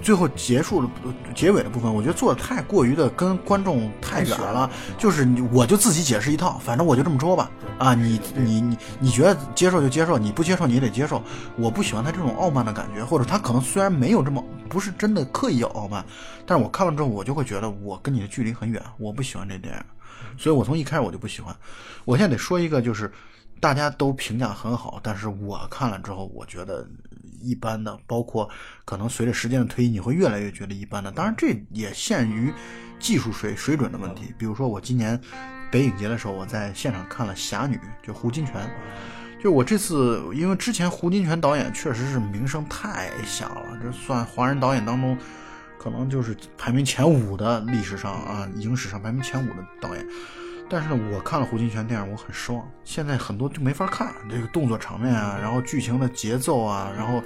[0.01, 0.89] 最后结束的
[1.35, 4.69] 结尾的部分，我觉得做的太过于的跟观众太远了。
[4.97, 7.49] 就是你我就自己解释一套，反正我就这么说吧。
[7.77, 11.21] 啊，你你你你觉得接受就接受，你不接受你也得接受。
[11.55, 16.03] 我不喜欢他这种傲慢的感觉，或者他可能虽然没有这么不是真的刻意要傲慢，
[16.45, 19.81] 但是我看完之后我就会觉得我跟你的距离很远，我不喜欢这电影，
[20.37, 21.55] 所以我从一开始我就不喜欢。
[22.05, 23.11] 我现在得说一个就是。
[23.61, 26.85] 大家都评价很好，但是我看了之后，我觉得
[27.41, 27.97] 一般的。
[28.07, 28.49] 包括
[28.85, 31.11] 可能随着时间的推移，你会越来越觉得一般的。
[31.11, 32.53] 当然，这也限于
[32.99, 34.33] 技术水水准的问题。
[34.37, 35.19] 比如说，我今年
[35.71, 38.51] 北影节的时候，我在现场看了《侠女》，就胡金铨。
[39.43, 45.15] 就我这次，因为之前胡金铨导演确实是名声太响了，这算华人导演当中
[45.77, 50.03] 可能就是排名前五的历史上啊，影史上排名前五的导演。
[50.67, 52.67] 但是呢，我看了胡金铨电影，我很失望。
[52.83, 57.21] 现在很多就没法看，这个动作场面啊，然后剧情的节奏啊，然后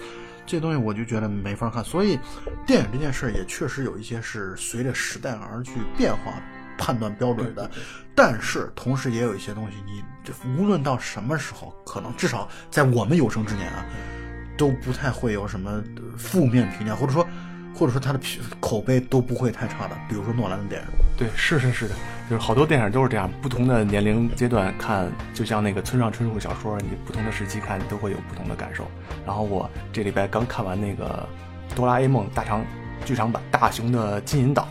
[0.46, 1.84] 这些东西我就觉得没法看。
[1.84, 2.20] 所以，
[2.66, 6.34] 电影这件事也确实有一些是随着时代而去变化
[6.78, 7.70] 判断标准的。
[8.14, 10.04] 但是同时也有一些东西，你
[10.58, 13.86] 无论到什么时候，可能至少在我们有生之年啊，
[14.58, 15.82] 都不太会有什么
[16.18, 17.26] 负面评价，或者说。
[17.80, 18.20] 或者说他的
[18.60, 20.88] 口碑都不会太差的，比如说诺兰的电影。
[21.18, 21.96] 对，是是是的，
[22.30, 28.86] 就是好多电影都是这样，不同的年龄阶段看，就像那个村上春树小说，你不同的时期看都会有不同的感受。
[29.26, 31.26] 然后我这礼拜刚看完那个
[31.76, 32.66] 《哆啦 A 梦》大长
[33.06, 34.68] 剧场版《大雄的金银岛》，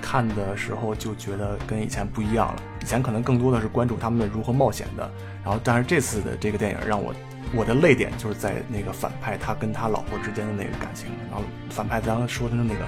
[0.00, 2.62] 看的时候就觉得跟以前不一样了。
[2.86, 5.10] 以前可能更多的是关注他们如何冒险的，
[5.44, 7.12] 然后但是这次的这个电影让我。
[7.54, 12.80] 我的泪点就是在那个反派他跟他老婆之间的那个感情，然后反派刚刚说的那个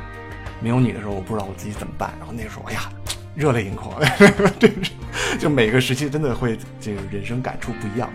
[0.61, 2.12] 没有你的时候，我不知道我自己怎么办。
[2.18, 2.90] 然后那个时候，哎呀，
[3.36, 3.94] 热泪盈眶，
[4.59, 4.92] 真是，
[5.38, 8.11] 就每个时期真的会这个人生感触不一样。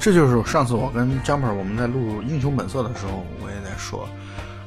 [0.00, 4.08] 这就是上次我跟 Jumper 我们在录《英雄本色》的时候，我也在说，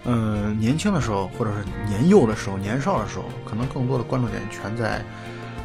[0.05, 5.03] 嗯，年轻的时候或者是年幼的时候、年少的时候，可能更多的关注点全在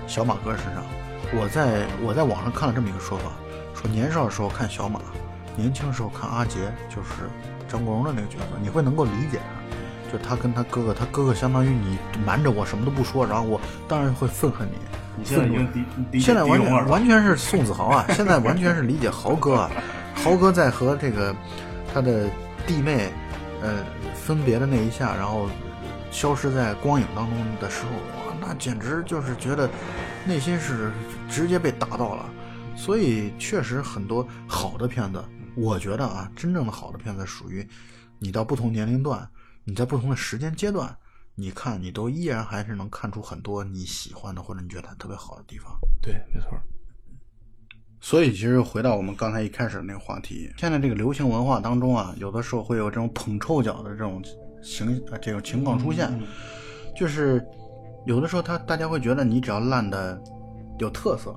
[0.06, 0.82] 小马哥身上。
[1.34, 3.24] 我在我在网上看了这么一个说法。
[3.74, 5.00] 说年少的时候看小马，
[5.56, 7.28] 年轻的时候看阿杰，就是
[7.68, 9.40] 张国荣的那个角色，你会能够理解
[10.10, 14.74] 他，就他跟他哥哥，他哥哥相当于你瞒着我什么都不说，然后我当然会愤恨你。
[15.16, 15.68] 你现在已经
[16.10, 19.70] 理现在完全完全是宋子豪啊， 现在完全是理解豪哥啊，
[20.14, 21.34] 豪哥在和这个
[21.92, 22.28] 他的
[22.66, 23.12] 弟妹
[23.60, 23.78] 呃
[24.14, 25.48] 分别的那一下，然后
[26.10, 28.13] 消失在光影当中的时候，哇，
[28.46, 29.68] 那简直就是觉得
[30.26, 30.92] 内心是
[31.28, 32.28] 直接被打到了。
[32.76, 35.24] 所以确实很多好的片子，
[35.56, 37.66] 我觉得啊，真正的好的片子属于
[38.18, 39.28] 你到不同年龄段，
[39.64, 40.94] 你在不同的时间阶段，
[41.36, 45.72] 你看你都依然还是能看出很多你喜欢的或者你觉得特别好的地方。
[46.02, 46.50] 对，没错。
[48.00, 54.22] 所以其实回到我们刚才一开始的那个话题，现在这个流行文化当中啊，有的时候会有这种捧臭脚的这种
[54.62, 56.20] 形这种情况出现，
[56.96, 57.42] 就是
[58.04, 60.22] 有的时候他大家会觉得你只要烂的
[60.78, 61.34] 有特色。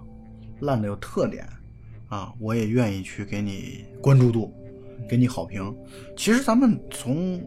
[0.61, 1.47] 烂的有特点，
[2.07, 4.51] 啊，我也愿意去给你关注度，
[5.07, 5.71] 给你好评。
[6.15, 7.39] 其实咱们从，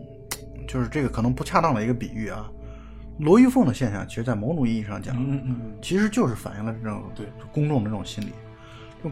[0.68, 2.48] 就是这个可能不恰当的一个比喻啊，
[3.18, 8.28] 罗玉凤的现象，其实在某种意义上讲，嗯嗯，其实就是反映了这种对公众的这种心理。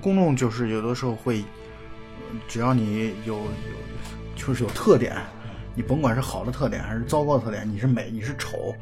[0.00, 1.42] 公众就是有的时候会，
[2.46, 3.42] 只要你有有，
[4.36, 5.16] 就是有特点，
[5.78, 8.74] 你甭管是好的特点还是糟糕的特点，你是美你是丑，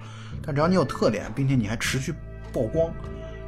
[0.43, 2.11] 但只要你有特点，并且你还持续
[2.55, 2.91] 曝光。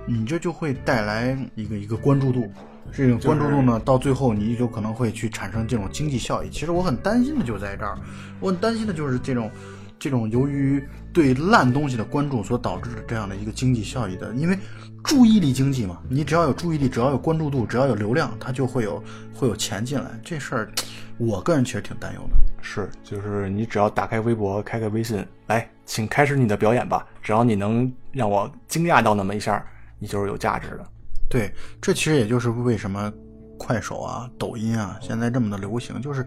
[0.04, 2.46] 你这就会带来一个一个关注度，
[2.92, 6.50] 这个关注度呢，到最后你就可能会去产生这种经济效益。
[6.50, 7.96] 其实我很担心的就在这儿，
[8.38, 9.50] 我很担心的就是这种，
[9.98, 10.82] 这种由于
[11.12, 14.58] 对烂东西的关注所导致的这样的一个经济效益的，因为
[15.04, 19.02] 注意力经济嘛，你只要有注意力，只要有关注度，只要有流量，它就会有
[19.34, 20.10] 会有钱进来。
[20.24, 20.70] 这事儿，
[21.16, 22.36] 我个人其实挺担忧的。
[22.62, 27.06] 是，就是你只要打开微博，开个微信，来，请开始你的表演吧。
[27.22, 29.64] 只要你能让我惊讶到那么一下。
[30.00, 30.86] 你就是有价值的，
[31.28, 33.12] 对，这其实也就是为什么
[33.58, 36.24] 快手啊、抖音啊现在这么的流行，就是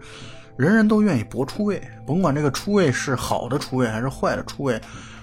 [0.56, 4.80] 人人都愿意搏出位，甭管这个出位是好的出位还是坏的出位，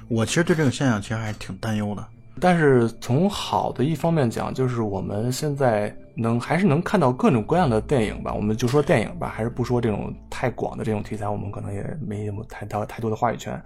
[0.07, 2.05] 我其实对这个现象其实还是挺担忧的。
[2.41, 13.61] 但是从好的一方面讲，就是我们现在能还是能看到各种各样的电影吧，我们就说电影吧，还是不说这种太广的这种题材，我们可能也没什么太太太多的话语权。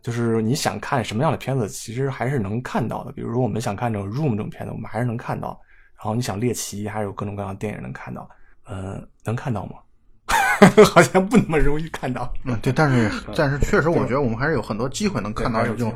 [0.00, 3.12] 就是你想看什么样的片子，其实还是能看到的。
[3.12, 5.60] 比如说，我们想看这种 room 这种片子，我们还是能看到。
[5.96, 8.28] 然后你想猎奇，还有各种各样的电影能看到。
[8.68, 9.72] 嗯，能看到吗？
[10.84, 12.32] 好像不那么容易看到。
[12.44, 15.92] 嗯，对，但是但是确实，我觉得我们还是有很多机会能看到这种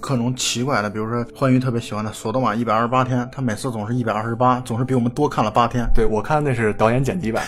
[0.00, 5.88] 各种奇怪的，比如说欢愉特别喜欢的《索多玛一百二十八天》，他每次总是一百二十八，总是比我们多看了八天。
[5.94, 7.44] 对我看那是导演剪辑版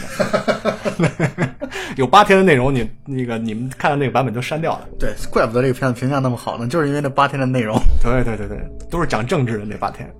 [0.98, 1.48] 的，
[1.96, 4.88] 有八天的内容，你那个你们看的那个版本都删掉了。
[4.98, 7.78] 对，怪不得这个片子评价那么好呢，就是因为那八天的内容。
[8.02, 8.58] 对对对对，
[8.90, 10.10] 都是讲政治的那八天。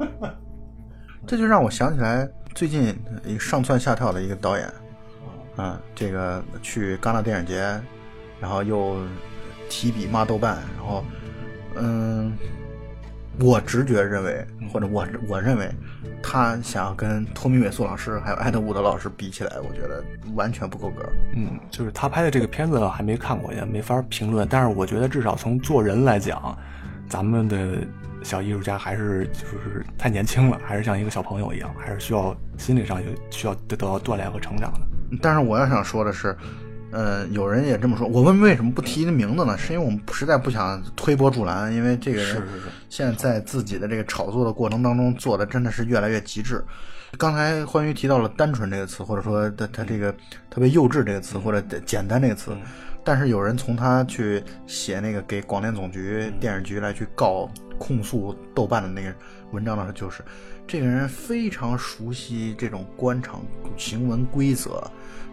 [1.26, 2.94] 这就让我想起来最近
[3.40, 4.68] 上蹿下跳的一个导演，
[5.56, 7.80] 啊，这个去戛纳电影节，
[8.40, 8.96] 然后又
[9.68, 11.04] 提笔骂豆瓣，然后，
[11.76, 12.36] 嗯，
[13.40, 15.70] 我直觉认为，或者我我认为，
[16.22, 20.02] 他想要跟托米·韦素老师还有艾德伍德老师比起来，我觉得
[20.34, 21.08] 完全不够格。
[21.34, 24.46] 嗯，就是他拍的这个片子还没看过，也没法评论。
[24.50, 26.56] 但是我觉得至少从做人来讲，
[27.08, 27.78] 咱们的
[28.22, 34.80] 小艺术家还是就是太年轻了，还是像一个小朋友一样，还是需要心理上有需要得到锻炼和成长的。
[35.20, 36.36] 但是我要想说的是，
[36.90, 38.06] 呃，有人也这么说。
[38.06, 39.56] 我问为什么不提名字呢？
[39.58, 42.42] 是因为我们实在不想推波助澜，因为这个人
[42.88, 46.64] 现在在自己的这个炒作的过程当中做的真的是越来越极致。
[47.16, 50.12] 刚才欢愉提到了“单纯”这个词，或者说他他这个
[50.50, 52.56] 特别幼稚这个词，或者简单这个词。
[53.04, 57.48] 但是有人从他去写那个给广电总局、电视局来去告
[57.78, 59.14] 控诉豆瓣的那个
[59.52, 60.24] 文章的时候，就是
[60.66, 63.42] 这个人非常熟悉这种官场
[63.76, 64.82] 行文规则，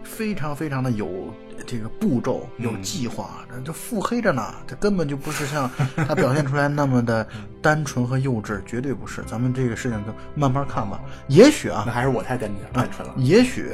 [0.02, 1.32] 非常非常的有
[1.66, 4.42] 这个步骤、有计划，这腹黑着呢。
[4.66, 7.26] 这根本就不是像他表现出来那么的
[7.62, 9.22] 单纯和幼稚，绝对不是。
[9.22, 11.00] 咱们这个事情就慢慢看吧。
[11.28, 13.14] 也许啊那，还是我太单单纯了。
[13.16, 13.70] 也许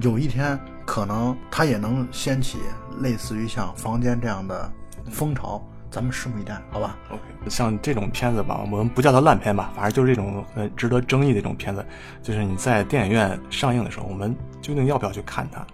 [0.00, 2.58] 有一天，可能他也能掀起
[3.00, 4.70] 类似于像《房间》这样的
[5.10, 11.84] 风潮，咱们拭目以待，好吧？OK，像这种片子吧，我们不叫它烂片吧，反正就是这种呃值得争议的这种片子，
[12.22, 15.64] 就是你在电影院上映的时候，我们究竟要不要去看它？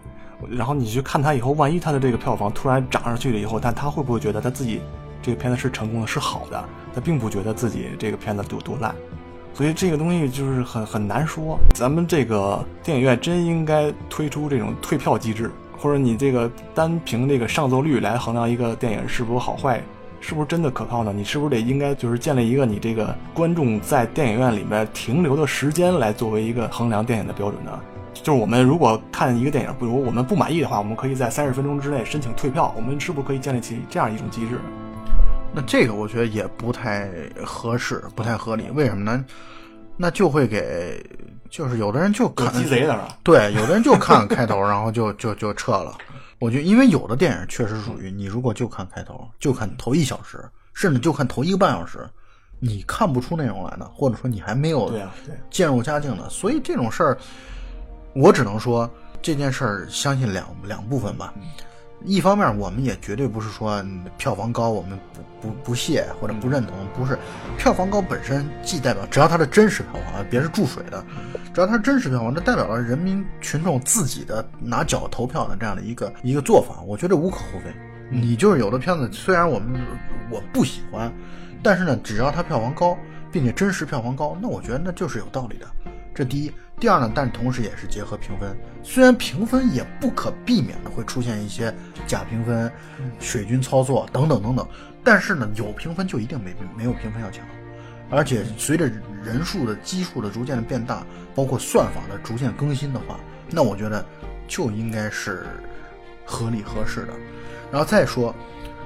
[0.50, 4.80] 然后你去看它以后，万一它的这个票房突然涨上去了以后，但他会不会觉得他自己
[5.22, 6.64] 这个片子是成功的，是好的？
[6.94, 8.94] 他并不觉得自己这个片子有多烂，
[9.54, 11.58] 所以这个东西就是很很难说。
[11.74, 19.80] 咱们这个电影院真应该推出这种退票机制，或者你这个单凭这个上座率来衡量一个电影是否好坏，
[20.23, 21.12] 是不是真的可靠呢？
[21.12, 27.79] 你是不是得应该就是建立一个你这个观众在电影院里面停留的时间来作为一个衡量电影的标准呢？
[28.14, 34.59] 就是我们如果看一个电影，比如我们不满意的话，我们可以在三十分钟之内申请退票，我们是不是可以建立起这样一种机制？
[35.53, 37.11] 那这个我觉得也不太
[37.45, 38.70] 合适，不太合理。
[38.75, 39.25] 为什么呢？
[39.97, 41.05] 那就会给，
[41.51, 43.09] 就是有的人就看鸡贼的是吧？
[43.23, 45.97] 对，有的人就看 开头，然后就就就撤了。
[46.43, 52.05] 我觉得，因为有的电影确实属于你，如果就看开头，就看头一小时，甚至就看头一个半小时，
[52.59, 54.93] 你看不出内容来的，或者说你还没有
[55.53, 56.28] 渐入佳境的。
[56.28, 57.16] 所以这种事儿，
[58.12, 58.90] 我只能说
[59.22, 61.32] 这件事儿，相信两两部分吧。
[62.05, 64.98] 一方面，我们也绝对不是说嗯票房高我们
[65.40, 67.18] 不不不屑或者不认同，不是
[67.57, 71.05] 票房高本身既代表只要它的真实票房，啊，别是注水的，
[71.53, 77.72] 只要它是真实票房，这代表了人民群众自己的拿脚投票的这样的一个一个做法，我觉得无可厚非。
[78.11, 79.80] 你就是有的片子，虽然我们
[80.30, 81.11] 我不喜欢，
[81.62, 82.96] 但是呢，只要它票房高，
[83.30, 85.66] 并且真实票房高，那我觉得那就是有道理的。
[86.14, 86.53] 这第一，
[86.83, 91.72] 第二呢，但同时也是结合评分，虽然评分也不可避免的会出现一些
[92.09, 92.68] 假评分、
[93.20, 94.66] 水军操作等等等等，
[95.05, 97.47] 但是呢，有评分就一定没没有评分要强，
[98.11, 98.91] 而且随着
[99.22, 101.07] 人数的基数的逐渐的变大，
[101.37, 103.16] 包括算法的逐渐更新的话，
[103.49, 104.05] 那我觉得
[104.49, 105.47] 就应该是
[106.24, 107.12] 合理合适的。
[107.70, 108.35] 然后再说，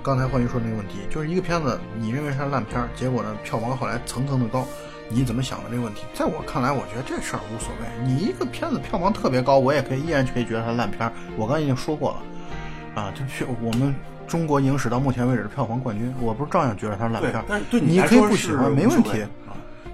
[0.03, 4.69] 刚才幻云说那个问题，就是一个片子，你认为它是烂片儿，结果呢票房后来层层的高，
[5.09, 6.03] 你怎么想的这个问题？
[6.15, 8.07] 在我看来，我觉得这事儿无所谓。
[8.07, 11.13] 你一个片子票房特别高，我也可以依然可以觉得它是烂片儿。
[11.37, 13.95] 我刚才已经说过了，啊，就是我们
[14.27, 17.45] 中国影史到目前为止的票房冠军，我不是照样觉得它是烂片儿？
[17.49, 19.25] 但是对你可以不喜欢，没问题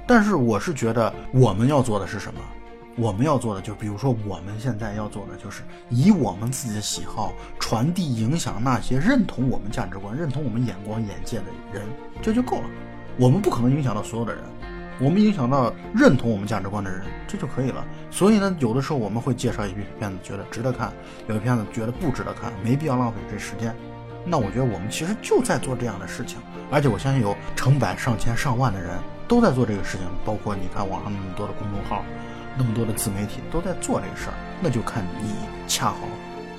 [0.06, 2.40] 但是我是觉得我们要做的是什么？
[2.96, 11.86] 我们要做的就比如说我们现在要做的就是以我们自己的喜好传递影响那些认同我们价值观、认同我们眼光眼界的人，
[12.20, 12.64] 这就够了。
[13.16, 14.44] 我们不可能影响到所有的人，
[14.98, 17.84] 我们影响到认同我们价值观的人，这就可以了。
[18.10, 20.90] 所以呢，有的时候我们会介绍一批片子，觉得值得看；
[21.26, 23.74] 有的片子觉得不值得看，没必要浪费这时间。
[24.24, 26.38] 那我觉得我们其实就在做这样的事情，
[26.70, 28.90] 而且我相信有成百上千上万的人
[29.26, 32.04] 都在做这个事情，包括你看网上那么多的公众号，
[32.56, 35.34] 那么多的自媒体都在做这个事儿，那就看你
[35.66, 35.96] 恰好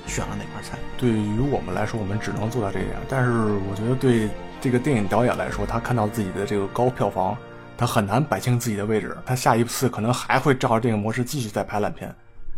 [0.06, 0.76] 选了哪盘菜。
[0.98, 2.96] 对于我们来说，我们只能做到这一点。
[3.08, 3.30] 但是
[3.70, 4.28] 我觉得对
[4.60, 7.34] 这个电影导演来说，他看到自己的这个高票房，
[7.76, 9.16] 他很难摆清自己的位置。
[9.26, 12.14] 他下一次可能还会照着这个模式继续再拍烂片。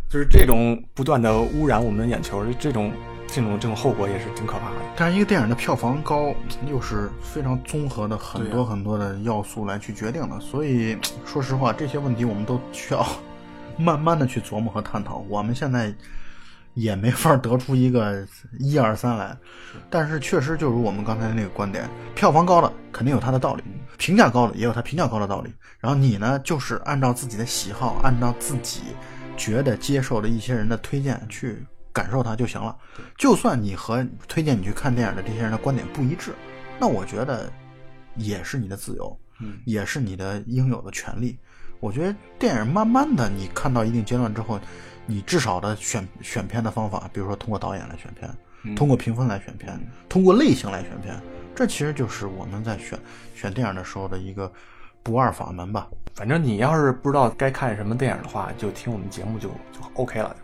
[0.09, 2.91] 就是这种不断的污染我们的眼球，这种
[3.27, 4.75] 这种这种后果也是挺可怕的。
[4.95, 6.33] 但是一个电影的票房高，
[6.65, 10.39] 又是非常综合的很多很多的要素来去决定的。
[10.39, 13.05] 所以说实话，这些问题我们都需要
[13.77, 15.17] 慢慢的去琢磨和探讨。
[15.27, 15.93] 我们现在
[16.77, 18.23] 也没法得出一个
[18.59, 19.35] 一二三来，
[19.89, 23.63] 但是确实就如我们刚才那个观点，票房高的肯定有它的道理，
[23.97, 25.51] 评价高的也有它评价高的道理。
[25.79, 28.81] 然后你呢，就是按照自己的喜好，按照自己
[29.35, 32.77] 觉得接受的一些人的推荐去感受它就行了。
[33.17, 36.31] 就算你和推荐你去看电影的这些人的观点不一致，
[36.79, 37.51] 那我觉得
[38.17, 41.39] 也是你的自由，嗯也是你的应有的权利。
[41.79, 44.59] 我觉得电影慢慢的，你看到一定阶段之后，
[45.07, 51.19] 你至少的选选片的方法，比如说通过导演来选片，通过评分来选片，通过类型来选片，
[51.55, 52.99] 这其实就是我们在选
[53.33, 54.51] 选电影的时候的一个
[55.01, 55.87] 不二法门吧。
[56.13, 60.35] 反正你要是不知道该看什么电影的话，就听我们节目就就 OK 了。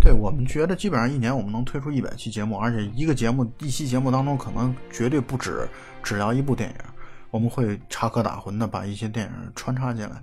[0.00, 5.68] 对我们觉得，基本上一年我们能推出一百期节目，而且一个节目一期节目当中可能绝对不止
[6.02, 6.76] 只聊一部电影，
[7.30, 10.16] 我们会插科打诨的把一些电影穿插进来。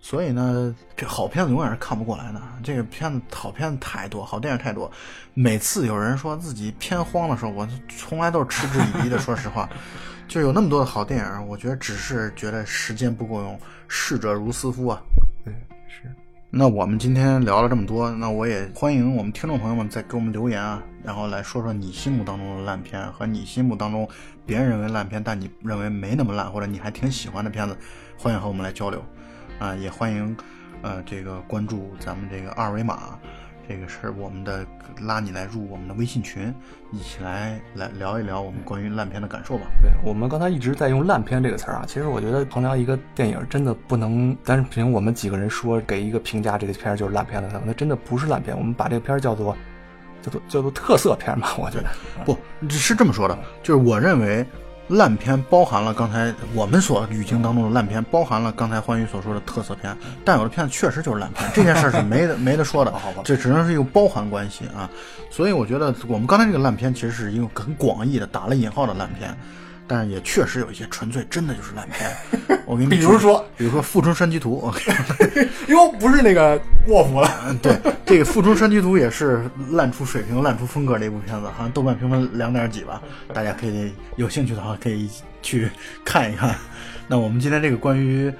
[0.00, 2.40] 所以呢，这好片子永远是看不过来的。
[2.62, 4.90] 这个片子好片子太多，好电影太多。
[5.34, 9.18] 每次有人说自己片荒的时候，我从来都是嗤之以鼻的。
[9.18, 9.68] 说实话，
[10.26, 15.00] 就有那么多的好电影，我觉得只是觉得时间不够用，逝者如斯夫啊。
[15.44, 15.52] 对，
[15.86, 16.10] 是。
[16.48, 24.08] 那我们今天聊了这么多，那我也欢迎我们听众朋友们再给我们留言啊，然后来说说你心目当中的烂片和你心目当中
[24.46, 27.76] 别人认为烂片，但你认为没那么烂，或者你还挺喜欢的片子，
[28.18, 29.00] 欢迎和我们来交流，
[29.60, 30.34] 啊，也欢迎，
[30.80, 33.18] 呃，这个关注咱们这个二维码，
[33.68, 34.64] 这个是我们的
[35.02, 36.52] 拉你来入我们的微信群，
[36.90, 39.66] 一起来来聊一聊我们关于烂片的感受吧。
[39.82, 48.56] 对我们刚才一直在用“烂片”这个词儿啊，其实我觉得衡量一个电影真的不能单凭我们几个人说给一个评价，这个片儿就是烂片了，那真的不是烂片。
[48.56, 49.54] 我们把这个片儿叫做
[50.22, 51.90] 叫做叫做特色片嘛，我觉得。
[52.24, 52.34] 不
[52.70, 54.44] 是这么说的，就是我认为
[54.90, 64.90] 烂片包含了刚才我们所语境当中的烂片，包含了刚才欢愉所说的特色片，但有的片子确实就是烂片，这件事儿是没得 没得说的，好吧这只能是一个包含关系啊。
[65.30, 69.36] 所以我觉得我们刚才这个烂片其实是一个很广义的打了引号的烂片。
[69.90, 72.08] 但是也确实有一些纯粹真的就是烂片，
[72.64, 74.72] 我给你比如说，比如说《富春山居图》
[75.66, 77.28] 哟，不是那个卧虎了。
[77.48, 77.76] 嗯，对，
[78.06, 83.02] 这个《富春山居图》也是烂出水平、烂出风格的一部片子，好像豆瓣评分两点几吧，
[83.34, 85.10] 大家可以有兴趣的话可以
[85.42, 85.68] 去
[86.04, 86.54] 看一看。
[87.08, 88.32] 那我们今天这个关于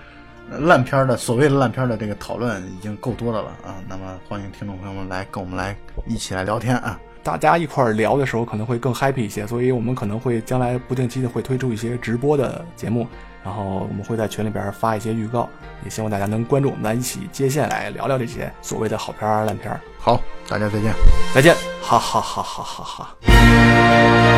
[0.60, 5.76] 烂片的所谓的烂片的这个讨论已经够多的了啊，那么欢迎听众朋友们来跟我们来
[6.06, 6.96] 一起来聊天啊。
[7.22, 13.06] 大家一块儿聊的时候可能会更 happy 一些，所以我们可能会将来不定期的会推出一些直播的节目，
[13.44, 15.48] 然后我们会在群里边发一些预告，
[15.84, 19.80] 也希望大家能关注我们，来一起接线来聊聊这些所谓的好片儿、烂片儿。
[19.98, 20.92] 好，大家再见。
[21.34, 24.29] 再见，哈哈哈哈哈哈。